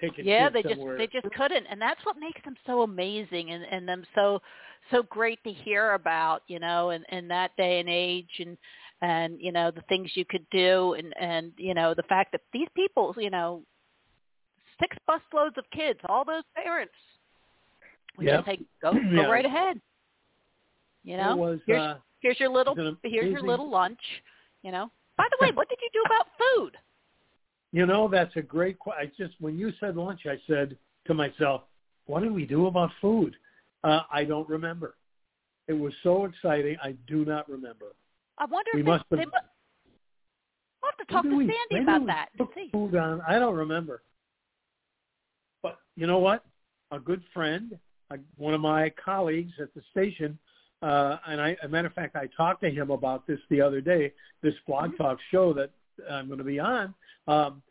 Take 0.02 0.20
a 0.20 0.24
Yeah, 0.24 0.50
they 0.50 0.64
just 0.64 0.82
they 0.98 1.08
just 1.08 1.34
couldn't, 1.36 1.66
and 1.70 1.82
that's 1.82 2.04
what 2.06 2.18
makes 2.18 2.42
them 2.44 2.56
so 2.66 2.82
amazing 2.82 3.52
and 3.52 3.64
and 3.70 3.88
them 3.88 4.04
so 4.16 4.42
so 4.92 5.04
great 5.04 5.44
to 5.44 5.52
hear 5.52 5.94
about, 5.94 6.44
you 6.48 6.60
know, 6.60 6.92
in 6.92 7.04
in 7.12 7.28
that 7.30 7.52
day 7.58 7.80
and 7.80 7.90
age 7.90 8.30
and 8.40 8.58
and 9.02 9.40
you 9.40 9.52
know 9.52 9.72
the 9.72 9.82
things 9.90 10.12
you 10.16 10.26
could 10.26 10.46
do 10.52 10.94
and 10.94 11.14
and 11.20 11.52
you 11.58 11.74
know 11.74 11.94
the 11.94 12.04
fact 12.04 12.32
that 12.32 12.42
these 12.54 12.68
people, 12.76 13.14
you 13.18 13.30
know, 13.30 13.64
six 14.80 14.96
busloads 15.10 15.58
of 15.58 15.66
kids, 15.72 16.00
all 16.08 16.24
those 16.26 16.44
parents, 16.56 16.94
we 18.18 18.26
Yep. 18.26 18.36
just 18.36 18.46
say 18.48 18.60
go 18.82 18.94
go 18.94 19.00
Yeah. 19.14 19.28
right 19.30 19.46
ahead. 19.46 19.80
You 21.04 21.18
know, 21.18 21.36
was 21.38 21.60
here's, 21.66 21.82
uh, 21.82 21.98
here's 22.20 22.40
your 22.40 22.50
little 22.50 22.76
here's 23.04 23.32
your 23.32 23.42
little 23.42 23.70
lunch. 23.70 24.02
You 24.62 24.72
know. 24.72 24.92
By 25.18 25.26
the 25.32 25.38
way, 25.46 25.52
what 25.56 25.70
did 25.70 25.80
you 25.82 25.90
do 25.94 26.04
about 26.06 26.28
food? 26.38 26.78
You 27.74 27.86
know, 27.86 28.08
that's 28.08 28.36
a 28.36 28.42
great 28.42 28.80
question. 28.80 29.10
I 29.10 29.24
just 29.24 29.36
when 29.42 29.58
you 29.58 29.72
said 29.80 29.96
lunch, 29.98 30.22
I 30.26 30.38
said 30.48 30.78
to 31.06 31.14
myself, 31.14 31.64
"What 32.06 32.22
did 32.24 32.32
we 32.32 32.46
do 32.46 32.68
about 32.68 32.92
food?" 33.02 33.36
Uh, 33.84 34.02
I 34.12 34.24
don't 34.24 34.48
remember. 34.50 34.96
It 35.68 35.74
was 35.74 35.94
so 36.02 36.26
exciting. 36.26 36.78
I 36.82 36.94
do 37.08 37.26
not 37.26 37.50
remember. 37.50 37.88
I 38.38 38.46
wonder 38.46 38.72
We 38.74 38.80
if 38.80 38.86
they, 38.86 38.92
must 38.92 39.06
have- 39.12 39.20
they 39.20 39.26
mu- 39.26 39.32
I'll 40.84 40.92
have 40.98 41.08
to 41.08 41.14
talk 41.14 41.24
to 41.24 41.30
Sandy 41.70 41.84
about 41.84 42.06
that. 42.08 42.30
Food 42.72 42.96
on. 42.96 43.22
I 43.28 43.38
don't 43.40 43.56
remember. 43.56 44.02
But 45.62 45.80
you 45.96 46.08
know 46.08 46.20
what? 46.20 46.46
A 46.92 47.00
good 47.00 47.22
friend, 47.34 47.78
a, 48.12 48.18
one 48.38 48.54
of 48.54 48.62
my 48.62 48.90
colleagues 49.04 49.54
at 49.60 49.74
the 49.74 49.82
station, 49.92 50.38
uh, 50.82 51.18
and 51.28 51.42
I, 51.42 51.58
a 51.64 51.68
matter 51.68 51.88
of 51.88 51.94
fact, 51.94 52.16
I 52.16 52.28
talked 52.38 52.62
to 52.64 52.70
him 52.70 52.92
about 52.92 53.28
this 53.28 53.40
the 53.50 53.60
other 53.60 53.82
day. 53.82 54.14
This 54.42 54.54
blog 54.66 54.92
Mm-hmm. 54.92 55.04
talk 55.04 55.18
show 55.32 55.52
that 55.54 55.72
I'm 56.10 56.28
going 56.28 56.40
to 56.40 56.44
be 56.44 56.60
on. 56.60 56.94
Um, 57.28 57.62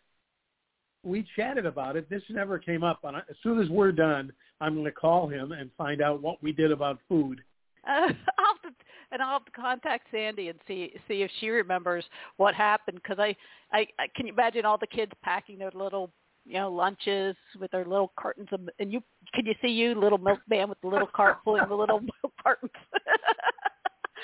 we 1.02 1.24
chatted 1.36 1.66
about 1.66 1.96
it. 1.96 2.10
This 2.10 2.22
never 2.28 2.58
came 2.58 2.82
up. 2.82 3.00
And 3.04 3.16
as 3.16 3.36
soon 3.42 3.60
as 3.60 3.68
we're 3.68 3.92
done, 3.92 4.32
I'm 4.60 4.74
going 4.74 4.84
to 4.84 4.92
call 4.92 5.28
him 5.28 5.52
and 5.52 5.70
find 5.78 6.02
out 6.02 6.20
what 6.20 6.42
we 6.42 6.52
did 6.52 6.72
about 6.72 6.98
food. 7.08 7.42
Uh, 7.86 7.90
I'll 8.38 8.54
have 8.54 8.62
to, 8.62 8.68
and 9.12 9.22
I'll 9.22 9.34
have 9.34 9.44
to 9.44 9.52
contact 9.52 10.08
Sandy 10.10 10.48
and 10.48 10.58
see 10.66 10.92
see 11.06 11.22
if 11.22 11.30
she 11.38 11.48
remembers 11.48 12.04
what 12.36 12.54
happened 12.54 13.00
because 13.02 13.18
I, 13.20 13.36
I 13.72 13.86
I 13.98 14.06
can 14.16 14.26
you 14.26 14.32
imagine 14.32 14.64
all 14.64 14.78
the 14.78 14.86
kids 14.86 15.12
packing 15.22 15.58
their 15.58 15.70
little 15.72 16.10
you 16.46 16.54
know, 16.54 16.70
lunches 16.70 17.34
with 17.58 17.70
their 17.72 17.84
little 17.84 18.12
cartons 18.18 18.48
of, 18.52 18.60
and 18.78 18.92
you 18.92 19.02
can 19.34 19.44
you 19.44 19.54
see 19.60 19.68
you, 19.68 19.94
little 19.94 20.18
milkman 20.18 20.68
with 20.68 20.80
the 20.80 20.86
little 20.86 21.08
cart 21.08 21.38
pulling 21.44 21.68
the 21.68 21.74
little 21.74 22.00
milk 22.22 22.32
cartons. 22.40 22.70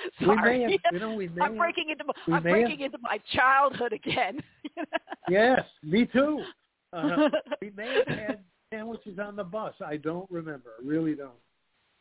Sorry. 0.25 0.63
have, 0.63 0.71
you 0.93 0.99
know, 1.01 1.21
I'm 1.21 1.39
have- 1.39 1.57
breaking 1.57 1.91
into 1.91 2.05
my, 2.05 2.37
I'm 2.37 2.43
breaking 2.43 2.81
into 2.81 2.99
my 3.03 3.19
childhood 3.33 3.93
again. 3.93 4.41
Yes, 5.29 5.61
me 5.85 6.05
too. 6.05 6.43
Uh, 6.93 7.29
we 7.63 7.71
may 7.77 8.03
have 8.07 8.19
had 8.19 8.39
sandwiches 8.73 9.19
on 9.19 9.37
the 9.37 9.45
bus. 9.45 9.73
I 9.85 9.97
don't 9.97 10.29
remember. 10.31 10.71
I 10.83 10.87
really 10.87 11.15
don't. 11.15 11.31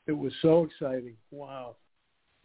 It 0.08 0.13
was 0.13 0.34
so 0.41 0.63
exciting. 0.63 1.15
Wow. 1.29 1.75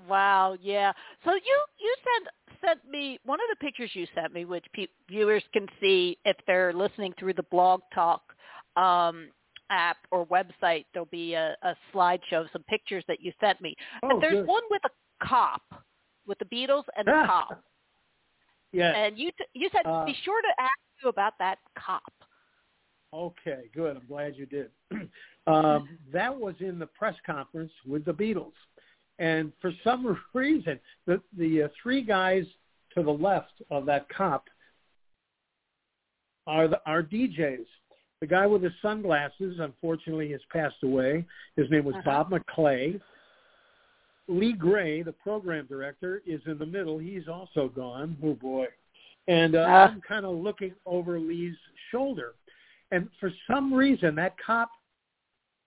Wow, 0.07 0.57
yeah. 0.61 0.93
So 1.25 1.33
you 1.33 1.65
you 1.79 1.95
sent 2.05 2.61
sent 2.63 2.91
me 2.91 3.19
one 3.25 3.39
of 3.41 3.59
the 3.59 3.65
pictures 3.65 3.91
you 3.95 4.07
sent 4.15 4.33
me, 4.33 4.45
which 4.45 4.65
pe- 4.75 4.89
viewers 5.09 5.43
can 5.53 5.67
see 5.81 6.19
if 6.25 6.37
they're 6.47 6.73
listening 6.73 7.15
through 7.19 7.33
the 7.35 7.45
Blog 7.45 7.81
Talk 7.95 8.23
um, 8.77 9.29
app 9.71 9.97
or 10.11 10.27
website. 10.27 10.85
There'll 10.93 11.07
be 11.11 11.35
a, 11.35 11.57
a 11.63 11.75
slideshow 11.95 12.43
of 12.43 12.49
some 12.53 12.63
pictures 12.65 13.05
that 13.09 13.23
you 13.23 13.33
sent 13.41 13.61
me. 13.63 13.75
Oh, 14.03 14.11
and 14.11 14.23
there's 14.23 14.35
good. 14.35 14.47
one 14.47 14.63
with 14.71 14.83
a 14.85 14.91
cop, 15.23 15.63
with 16.27 16.39
the 16.39 16.45
Beatles 16.47 16.85
and 16.97 17.07
the 17.07 17.13
cop. 17.27 17.63
Yes. 18.73 18.95
And 18.97 19.19
you 19.19 19.31
t- 19.33 19.45
you 19.55 19.69
said 19.73 19.87
Uh, 19.87 20.05
be 20.05 20.15
sure 20.25 20.43
to 20.43 20.49
ask 20.59 20.79
you 21.03 21.09
about 21.09 21.35
that 21.39 21.59
cop. 21.79 22.03
Okay, 23.15 23.71
good. 23.75 23.97
I'm 23.97 24.07
glad 24.07 24.37
you 24.37 24.47
did. 24.47 24.71
um, 25.47 25.89
that 26.13 26.35
was 26.37 26.55
in 26.61 26.79
the 26.79 26.87
press 26.87 27.15
conference 27.25 27.73
with 27.87 28.05
the 28.05 28.13
Beatles, 28.13 28.53
and 29.19 29.53
for 29.61 29.73
some 29.85 30.19
reason, 30.35 30.79
the 31.07 31.21
the 31.39 31.63
uh, 31.65 31.69
three 31.83 32.03
guys 32.03 32.45
to 32.95 33.03
the 33.03 33.11
left 33.13 33.53
of 33.71 33.87
that 33.87 34.09
cop 34.09 34.45
are 36.47 36.69
the 36.69 36.81
are 36.87 37.03
DJs. 37.03 37.67
The 38.21 38.27
guy 38.27 38.47
with 38.47 38.63
the 38.63 38.71
sunglasses, 38.81 39.59
unfortunately, 39.61 40.31
has 40.33 40.41
passed 40.51 40.83
away. 40.83 41.25
His 41.57 41.71
name 41.71 41.85
was 41.85 41.95
Uh-huh. 41.97 42.25
Bob 42.25 42.31
McClay. 42.31 43.01
Lee 44.29 44.53
Gray, 44.53 45.03
the 45.03 45.13
program 45.13 45.67
director, 45.67 46.23
is 46.27 46.41
in 46.47 46.59
the 46.59 46.67
middle. 46.67 46.99
He's 46.99 47.29
also 47.29 47.69
gone. 47.69 48.17
Oh 48.25 48.35
boy! 48.35 48.67
And 49.29 49.55
uh, 49.55 49.65
Ah. 49.69 49.89
I'm 49.89 50.01
kind 50.01 50.25
of 50.27 50.35
looking 50.37 50.73
over 50.85 51.19
Lee's 51.21 51.57
shoulder, 51.91 52.35
and 52.91 53.09
for 53.21 53.31
some 53.47 53.73
reason, 53.73 54.15
that 54.17 54.35
cop 54.45 54.71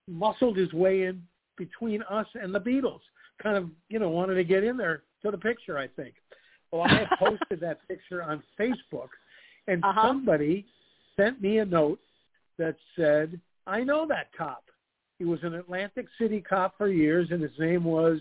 muscled 0.08 0.56
his 0.56 0.72
way 0.72 1.04
in 1.04 1.22
between 1.56 2.02
us 2.04 2.26
and 2.34 2.54
the 2.54 2.60
Beatles. 2.60 3.00
Kind 3.42 3.56
of, 3.56 3.70
you 3.88 3.98
know, 3.98 4.08
wanted 4.10 4.34
to 4.34 4.44
get 4.44 4.64
in 4.64 4.76
there 4.76 5.02
to 5.22 5.30
the 5.30 5.38
picture. 5.38 5.78
I 5.78 5.88
think. 5.88 6.14
Well, 6.72 6.82
I 6.82 7.06
posted 7.18 7.60
that 7.60 7.86
picture 7.88 8.22
on 8.22 8.42
Facebook, 8.58 9.08
and 9.68 9.82
Uh-huh. 9.84 10.08
somebody 10.08 10.66
sent 11.16 11.40
me 11.40 11.58
a 11.58 11.64
note 11.64 12.00
that 12.58 12.76
said, 12.94 13.40
"I 13.66 13.82
know 13.84 14.06
that 14.06 14.32
cop. 14.36 14.64
He 15.18 15.24
was 15.24 15.42
an 15.44 15.54
Atlantic 15.54 16.06
City 16.18 16.40
cop 16.42 16.76
for 16.76 16.88
years, 16.88 17.28
and 17.30 17.42
his 17.42 17.58
name 17.58 17.84
was 17.84 18.20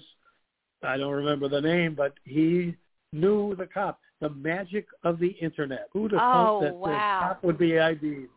I 0.84 0.98
don't 0.98 1.14
remember 1.14 1.50
the 1.50 1.62
name, 1.62 1.94
but 1.96 2.14
he 2.24 2.76
knew 3.14 3.56
the 3.56 3.66
cop. 3.68 4.00
The 4.22 4.30
magic 4.30 4.86
of 5.04 5.18
the 5.20 5.30
internet. 5.42 5.88
Who'd 5.94 6.12
have 6.12 6.22
Oh, 6.22 6.24
thought 6.24 6.62
that 6.62 6.76
wow. 6.76 6.88
the 6.90 7.26
cop 7.36 7.44
would 7.44 7.58
be 7.58 7.80
ID'd? 7.80 8.30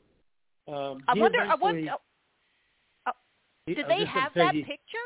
Um, 0.69 1.03
I 1.09 1.15
wonder. 1.15 1.41
I 1.41 1.55
wonder. 1.57 1.97
uh, 3.07 3.13
he- 3.67 3.75
Did 3.75 3.87
they 3.89 4.05
have 4.05 4.33
that 4.35 4.55
he- 4.55 4.63
picture? 4.63 4.99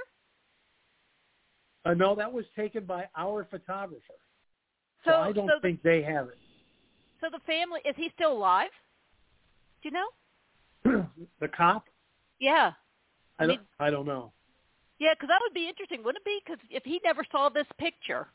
Uh, 1.87 1.95
no, 1.95 2.15
that 2.15 2.31
was 2.33 2.45
taken 2.57 2.85
by 2.85 3.09
our 3.17 3.45
photographer. 3.45 4.03
So, 5.05 5.13
So, 5.13 5.17
I 5.17 5.33
don't 5.33 5.49
so 5.49 5.55
the 5.57 5.61
think 5.61 5.83
they 5.83 6.03
have 6.03 6.29
it. 6.29 6.39
So 7.21 7.29
the 7.31 7.39
family 7.41 7.81
is 7.85 7.95
he 7.97 8.11
still 8.15 8.33
alive? 8.33 8.71
Do 9.83 9.89
you 9.89 9.93
know? 9.93 11.07
the 11.41 11.49
cop? 11.49 11.85
Yeah, 12.39 12.73
I, 13.39 13.45
I 13.45 13.47
don't. 13.47 13.61
I 13.81 13.91
don't 13.91 14.05
know. 14.07 14.33
Yeah, 14.99 15.15
because 15.15 15.29
that 15.29 15.41
would 15.43 15.55
be 15.55 15.69
interesting, 15.69 16.03
wouldn't 16.03 16.23
it 16.23 16.25
be? 16.25 16.41
Because 16.45 16.61
if 16.71 16.85
he 16.85 17.01
never 17.05 17.25
saw 17.31 17.49
this 17.49 17.67
picture, 17.79 18.29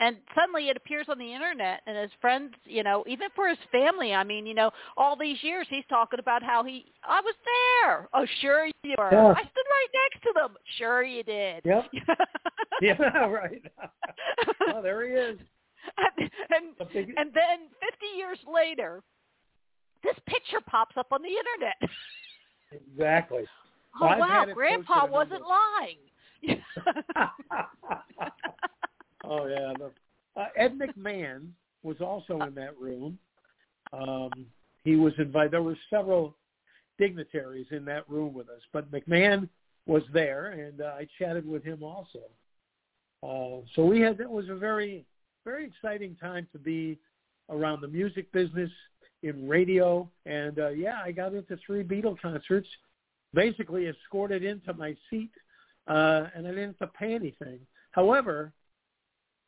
and 0.00 0.16
suddenly 0.34 0.68
it 0.68 0.76
appears 0.76 1.06
on 1.08 1.18
the 1.18 1.32
internet, 1.34 1.80
and 1.86 1.96
his 1.96 2.10
friends, 2.20 2.54
you 2.64 2.82
know, 2.82 3.02
even 3.06 3.28
for 3.34 3.48
his 3.48 3.58
family, 3.72 4.14
I 4.14 4.22
mean, 4.22 4.46
you 4.46 4.54
know, 4.54 4.70
all 4.96 5.16
these 5.16 5.42
years 5.42 5.66
he's 5.68 5.84
talking 5.88 6.20
about 6.20 6.42
how 6.42 6.62
he, 6.62 6.92
I 7.02 7.20
was 7.20 7.34
there. 7.44 8.08
Oh, 8.14 8.26
sure 8.40 8.66
you 8.66 8.94
were. 8.96 9.08
Yeah. 9.12 9.28
I 9.36 9.40
stood 9.40 9.66
right 9.70 9.88
next 10.12 10.22
to 10.24 10.32
them. 10.36 10.56
Sure 10.78 11.02
you 11.02 11.22
did. 11.22 11.62
Yep. 11.64 11.84
Yeah, 12.80 12.96
right. 13.26 13.60
oh, 14.68 14.80
there 14.82 15.04
he 15.04 15.12
is. 15.12 15.38
and, 16.18 16.30
and 16.78 16.88
big- 16.92 17.14
and 17.16 17.32
then 17.34 17.66
50 17.80 18.16
years 18.16 18.38
later, 18.52 19.02
this 20.04 20.14
picture 20.26 20.60
pops 20.64 20.96
up 20.96 21.08
on 21.10 21.20
the 21.22 21.28
internet. 21.28 21.90
Exactly. 22.70 23.46
Oh 24.00 24.06
I've 24.06 24.18
wow, 24.18 24.46
Grandpa 24.54 25.06
wasn't 25.06 25.42
lying. 25.42 25.98
oh 29.24 29.46
yeah. 29.46 29.72
The, 29.78 29.90
uh, 30.36 30.46
Ed 30.56 30.78
McMahon 30.78 31.48
was 31.82 32.00
also 32.00 32.40
in 32.42 32.54
that 32.54 32.78
room. 32.78 33.18
Um, 33.92 34.30
he 34.84 34.96
was 34.96 35.12
invited. 35.18 35.52
There 35.52 35.62
were 35.62 35.76
several 35.90 36.36
dignitaries 36.98 37.66
in 37.70 37.84
that 37.86 38.08
room 38.08 38.34
with 38.34 38.48
us, 38.48 38.62
but 38.72 38.90
McMahon 38.92 39.48
was 39.86 40.02
there, 40.12 40.50
and 40.52 40.80
uh, 40.80 40.94
I 40.98 41.06
chatted 41.18 41.46
with 41.48 41.64
him 41.64 41.82
also. 41.82 42.20
Uh, 43.22 43.66
so 43.74 43.84
we 43.84 44.00
had 44.00 44.18
that 44.18 44.30
was 44.30 44.48
a 44.48 44.54
very 44.54 45.04
very 45.44 45.66
exciting 45.66 46.14
time 46.20 46.46
to 46.52 46.58
be 46.58 46.98
around 47.50 47.80
the 47.80 47.88
music 47.88 48.30
business 48.32 48.70
in 49.22 49.48
radio, 49.48 50.08
and 50.26 50.58
uh, 50.58 50.68
yeah, 50.68 51.00
I 51.04 51.10
got 51.10 51.34
into 51.34 51.56
three 51.66 51.82
Beatle 51.82 52.20
concerts. 52.20 52.68
Basically, 53.34 53.86
escorted 53.86 54.42
into 54.42 54.72
my 54.74 54.96
seat, 55.10 55.30
uh, 55.86 56.24
and 56.34 56.46
I 56.46 56.50
didn't 56.50 56.76
have 56.80 56.90
to 56.92 56.98
pay 56.98 57.14
anything. 57.14 57.60
However, 57.92 58.52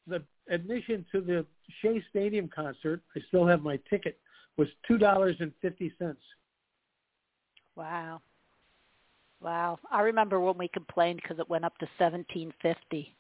the 0.06 0.22
admission 0.50 1.04
to 1.12 1.20
the 1.20 1.46
Shea 1.80 2.02
Stadium 2.10 2.48
concert, 2.54 3.02
I 3.16 3.20
still 3.28 3.46
have 3.46 3.62
my 3.62 3.78
ticket, 3.88 4.18
was 4.56 4.68
two 4.86 4.98
dollars 4.98 5.36
and 5.40 5.52
fifty 5.62 5.92
cents. 5.98 6.20
wow, 7.76 8.20
wow. 9.40 9.78
I 9.90 10.02
remember 10.02 10.40
when 10.40 10.58
we 10.58 10.68
complained 10.68 11.20
because 11.22 11.38
it 11.38 11.48
went 11.48 11.64
up 11.64 11.78
to 11.78 11.86
1750. 11.98 13.16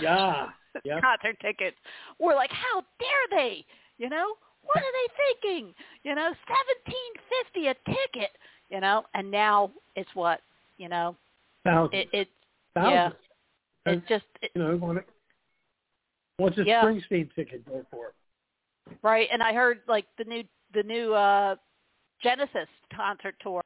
Yeah, 0.00 0.48
yeah. 0.84 1.00
concert 1.00 1.36
tickets. 1.40 1.76
We're 2.18 2.34
like, 2.34 2.50
how 2.50 2.82
dare 2.98 3.38
they? 3.38 3.64
You 3.98 4.08
know, 4.08 4.34
what 4.62 4.78
are 4.78 4.92
they 4.92 5.42
thinking? 5.42 5.74
You 6.04 6.14
know, 6.14 6.32
seventeen 6.46 7.12
fifty 7.28 7.66
a 7.68 7.74
ticket. 7.86 8.30
You 8.70 8.80
know, 8.80 9.04
and 9.14 9.30
now 9.30 9.70
it's 9.96 10.10
what? 10.14 10.40
You 10.78 10.88
know, 10.88 11.16
Thousands. 11.64 12.02
it, 12.02 12.08
it's 12.12 12.30
Thousands. 12.74 13.14
yeah, 13.86 13.92
it's 13.92 14.08
just 14.08 14.24
it, 14.42 14.50
you 14.54 14.62
know, 14.62 14.90
it. 14.96 15.06
What's 16.38 16.56
a 16.58 16.64
Yeah. 16.64 16.82
Springsteen 16.84 17.28
ticket 17.34 17.66
go 17.66 17.84
for? 17.90 18.14
right. 19.02 19.28
And 19.32 19.42
I 19.42 19.52
heard 19.52 19.80
like 19.88 20.06
the 20.18 20.24
new 20.24 20.42
the 20.74 20.82
new 20.82 21.12
uh 21.14 21.56
Genesis 22.22 22.68
concert 22.94 23.34
tour 23.42 23.62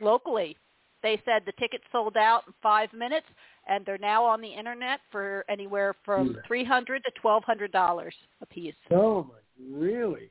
locally. 0.00 0.56
They 1.02 1.20
said 1.24 1.42
the 1.46 1.52
tickets 1.58 1.84
sold 1.90 2.16
out 2.16 2.44
in 2.46 2.54
five 2.62 2.92
minutes, 2.92 3.26
and 3.68 3.84
they're 3.84 3.98
now 3.98 4.24
on 4.24 4.40
the 4.40 4.48
internet 4.48 5.00
for 5.10 5.44
anywhere 5.48 5.94
from 6.04 6.28
Yeah. 6.34 6.40
three 6.46 6.64
hundred 6.64 7.02
to 7.04 7.10
twelve 7.20 7.44
hundred 7.44 7.72
dollars 7.72 8.14
a 8.40 8.46
piece. 8.46 8.74
Oh 8.90 9.24
my, 9.24 9.76
really? 9.78 10.30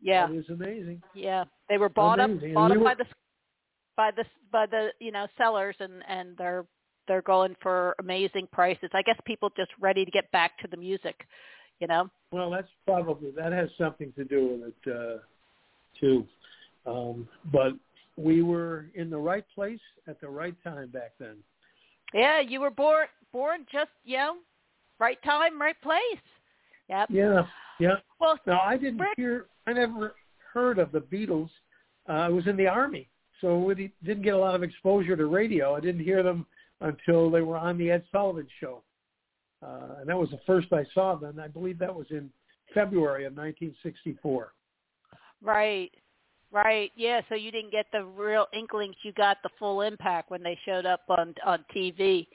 Yeah. 0.00 0.26
that 0.26 0.34
is 0.34 0.48
amazing. 0.48 1.02
Yeah, 1.14 1.44
they 1.68 1.78
were 1.78 1.88
bought 1.88 2.18
up 2.20 2.30
Amazing. 2.30 2.48
And 2.48 2.54
bought 2.54 2.76
up 2.76 2.82
by 2.84 2.94
the 2.94 3.04
by 3.96 4.10
the 4.10 4.24
by 4.50 4.66
the 4.66 4.88
you 5.00 5.12
know 5.12 5.26
sellers, 5.36 5.76
and 5.80 6.02
and 6.08 6.36
they're 6.36 6.64
they're 7.08 7.22
going 7.22 7.56
for 7.60 7.94
amazing 7.98 8.48
prices. 8.52 8.90
I 8.92 9.02
guess 9.02 9.18
people 9.24 9.50
just 9.56 9.70
ready 9.80 10.04
to 10.04 10.10
get 10.10 10.30
back 10.32 10.58
to 10.58 10.68
the 10.68 10.76
music, 10.76 11.26
you 11.80 11.86
know. 11.86 12.08
Well, 12.30 12.50
that's 12.50 12.68
probably 12.86 13.30
that 13.36 13.52
has 13.52 13.68
something 13.76 14.12
to 14.16 14.24
do 14.24 14.48
with 14.48 14.72
it 14.86 14.94
uh, 14.94 15.18
too. 16.00 16.26
Um, 16.86 17.28
but 17.52 17.72
we 18.16 18.42
were 18.42 18.86
in 18.94 19.10
the 19.10 19.18
right 19.18 19.44
place 19.54 19.80
at 20.06 20.20
the 20.20 20.28
right 20.28 20.54
time 20.62 20.88
back 20.88 21.12
then. 21.18 21.36
Yeah, 22.14 22.40
you 22.40 22.60
were 22.60 22.70
born 22.70 23.06
born 23.32 23.66
just 23.72 23.90
you 24.04 24.18
know, 24.18 24.36
right 24.98 25.18
time, 25.24 25.60
right 25.60 25.80
place. 25.82 26.22
Yep. 26.88 27.08
Yeah, 27.10 27.42
yeah. 27.78 27.94
Well, 28.20 28.38
Now 28.46 28.60
I 28.60 28.76
didn't 28.76 28.98
Rick- 29.00 29.16
hear. 29.16 29.46
I 29.66 29.72
never 29.72 30.14
heard 30.52 30.78
of 30.78 30.92
the 30.92 31.00
Beatles. 31.00 31.48
Uh, 32.08 32.12
I 32.12 32.28
was 32.28 32.46
in 32.46 32.56
the 32.56 32.66
army, 32.66 33.08
so 33.42 33.58
we 33.58 33.92
didn't 34.02 34.22
get 34.22 34.32
a 34.32 34.38
lot 34.38 34.54
of 34.54 34.62
exposure 34.62 35.16
to 35.16 35.26
radio. 35.26 35.74
I 35.74 35.80
didn't 35.80 36.02
hear 36.02 36.22
them 36.22 36.46
until 36.80 37.30
they 37.30 37.42
were 37.42 37.58
on 37.58 37.76
the 37.76 37.90
Ed 37.90 38.04
Sullivan 38.10 38.46
Show, 38.58 38.82
uh, 39.62 39.96
and 40.00 40.08
that 40.08 40.16
was 40.16 40.30
the 40.30 40.40
first 40.46 40.72
I 40.72 40.86
saw 40.94 41.16
them. 41.16 41.38
I 41.38 41.48
believe 41.48 41.78
that 41.80 41.94
was 41.94 42.06
in 42.10 42.30
February 42.72 43.26
of 43.26 43.34
1964. 43.34 44.54
right. 45.42 45.90
Right. 46.50 46.92
Yeah, 46.96 47.22
so 47.30 47.34
you 47.34 47.50
didn't 47.50 47.72
get 47.72 47.86
the 47.92 48.04
real 48.04 48.46
inklings, 48.52 48.94
you 49.02 49.12
got 49.12 49.38
the 49.42 49.48
full 49.58 49.80
impact 49.80 50.30
when 50.30 50.42
they 50.42 50.58
showed 50.66 50.84
up 50.84 51.00
on 51.08 51.34
on 51.46 51.64
TV. 51.74 52.26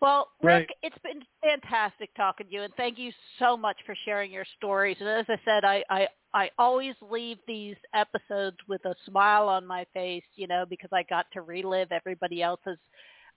Well, 0.00 0.28
Rick, 0.42 0.68
Right. 0.68 0.76
it's 0.82 0.98
been 0.98 1.24
fantastic 1.42 2.10
talking 2.14 2.46
to 2.46 2.52
you, 2.52 2.62
and 2.62 2.74
thank 2.76 2.98
you 2.98 3.12
so 3.38 3.56
much 3.56 3.76
for 3.86 3.94
sharing 4.04 4.30
your 4.30 4.44
stories. 4.56 4.96
And 5.00 5.08
as 5.08 5.26
I 5.28 5.40
said, 5.44 5.64
I, 5.64 5.82
I 5.88 6.08
I 6.34 6.50
always 6.58 6.94
leave 7.00 7.38
these 7.46 7.76
episodes 7.94 8.58
with 8.68 8.84
a 8.84 8.94
smile 9.06 9.48
on 9.48 9.66
my 9.66 9.86
face, 9.94 10.24
you 10.34 10.46
know, 10.46 10.66
because 10.68 10.90
I 10.92 11.02
got 11.04 11.26
to 11.32 11.40
relive 11.40 11.92
everybody 11.92 12.42
else's 12.42 12.78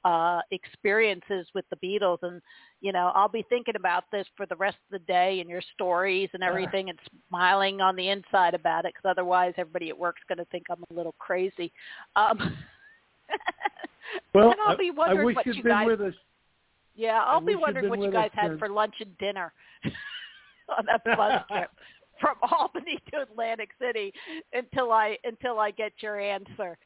uh 0.05 0.39
experiences 0.51 1.45
with 1.53 1.65
the 1.69 1.75
Beatles 1.75 2.19
and 2.21 2.41
you 2.79 2.93
know 2.93 3.11
I'll 3.13 3.27
be 3.27 3.45
thinking 3.49 3.75
about 3.75 4.05
this 4.13 4.25
for 4.37 4.45
the 4.45 4.55
rest 4.55 4.77
of 4.89 4.97
the 4.97 5.05
day 5.05 5.41
and 5.41 5.49
your 5.49 5.61
stories 5.73 6.29
and 6.33 6.41
everything 6.41 6.89
and 6.89 6.97
smiling 7.27 7.81
on 7.81 7.97
the 7.97 8.07
inside 8.07 8.53
about 8.53 8.85
it 8.85 8.93
because 8.93 9.09
otherwise 9.09 9.53
everybody 9.57 9.89
at 9.89 9.99
work's 9.99 10.21
going 10.29 10.37
to 10.37 10.45
think 10.45 10.67
I'm 10.71 10.81
a 10.89 10.93
little 10.93 11.15
crazy. 11.19 11.73
Um 12.15 12.37
well, 14.33 14.51
and 14.51 14.59
I'll 14.65 14.77
be 14.77 14.91
I, 14.97 15.11
I 15.11 15.13
wish 15.15 15.35
what 15.35 15.45
you'd 15.45 15.57
you 15.57 15.63
been 15.63 15.71
guys 15.71 15.87
with 15.87 15.99
us. 15.99 16.13
Yeah, 16.99 17.23
I'll 17.25 17.39
be 17.39 17.55
wondering 17.55 17.89
what 17.89 18.01
you 18.01 18.11
guys 18.11 18.29
had 18.33 18.59
for 18.59 18.67
lunch 18.67 18.95
and 18.99 19.17
dinner 19.19 19.53
on 20.77 20.85
that 20.85 21.01
bus 21.05 21.41
trip 21.49 21.69
from 22.19 22.35
Albany 22.59 22.99
to 23.13 23.21
Atlantic 23.21 23.69
City 23.81 24.11
until 24.51 24.91
I 24.91 25.15
until 25.23 25.59
I 25.59 25.71
get 25.71 25.93
your 25.99 26.19
answer. 26.19 26.77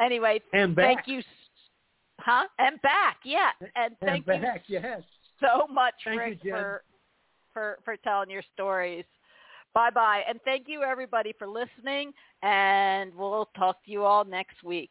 Anyway, 0.00 0.40
And 0.52 0.74
back. 0.74 0.84
thank 0.84 1.06
you. 1.06 1.22
Huh? 2.18 2.48
And 2.58 2.82
back, 2.82 3.18
yeah. 3.24 3.50
And 3.76 3.94
thank 4.00 4.26
and 4.26 4.42
you 4.42 4.42
back, 4.42 4.62
yes. 4.66 5.02
so 5.40 5.72
much, 5.72 5.94
Thank 6.04 6.18
Rick, 6.18 6.42
Jen. 6.42 6.52
for 6.52 6.82
for 7.52 7.78
for 7.84 7.96
telling 7.98 8.28
your 8.28 8.42
stories. 8.52 9.04
Bye 9.72 9.90
bye, 9.90 10.22
and 10.28 10.40
thank 10.44 10.64
you 10.66 10.82
everybody 10.82 11.32
for 11.38 11.46
listening. 11.46 12.12
And 12.42 13.14
we'll 13.14 13.48
talk 13.56 13.84
to 13.84 13.90
you 13.92 14.02
all 14.02 14.24
next 14.24 14.64
week. 14.64 14.90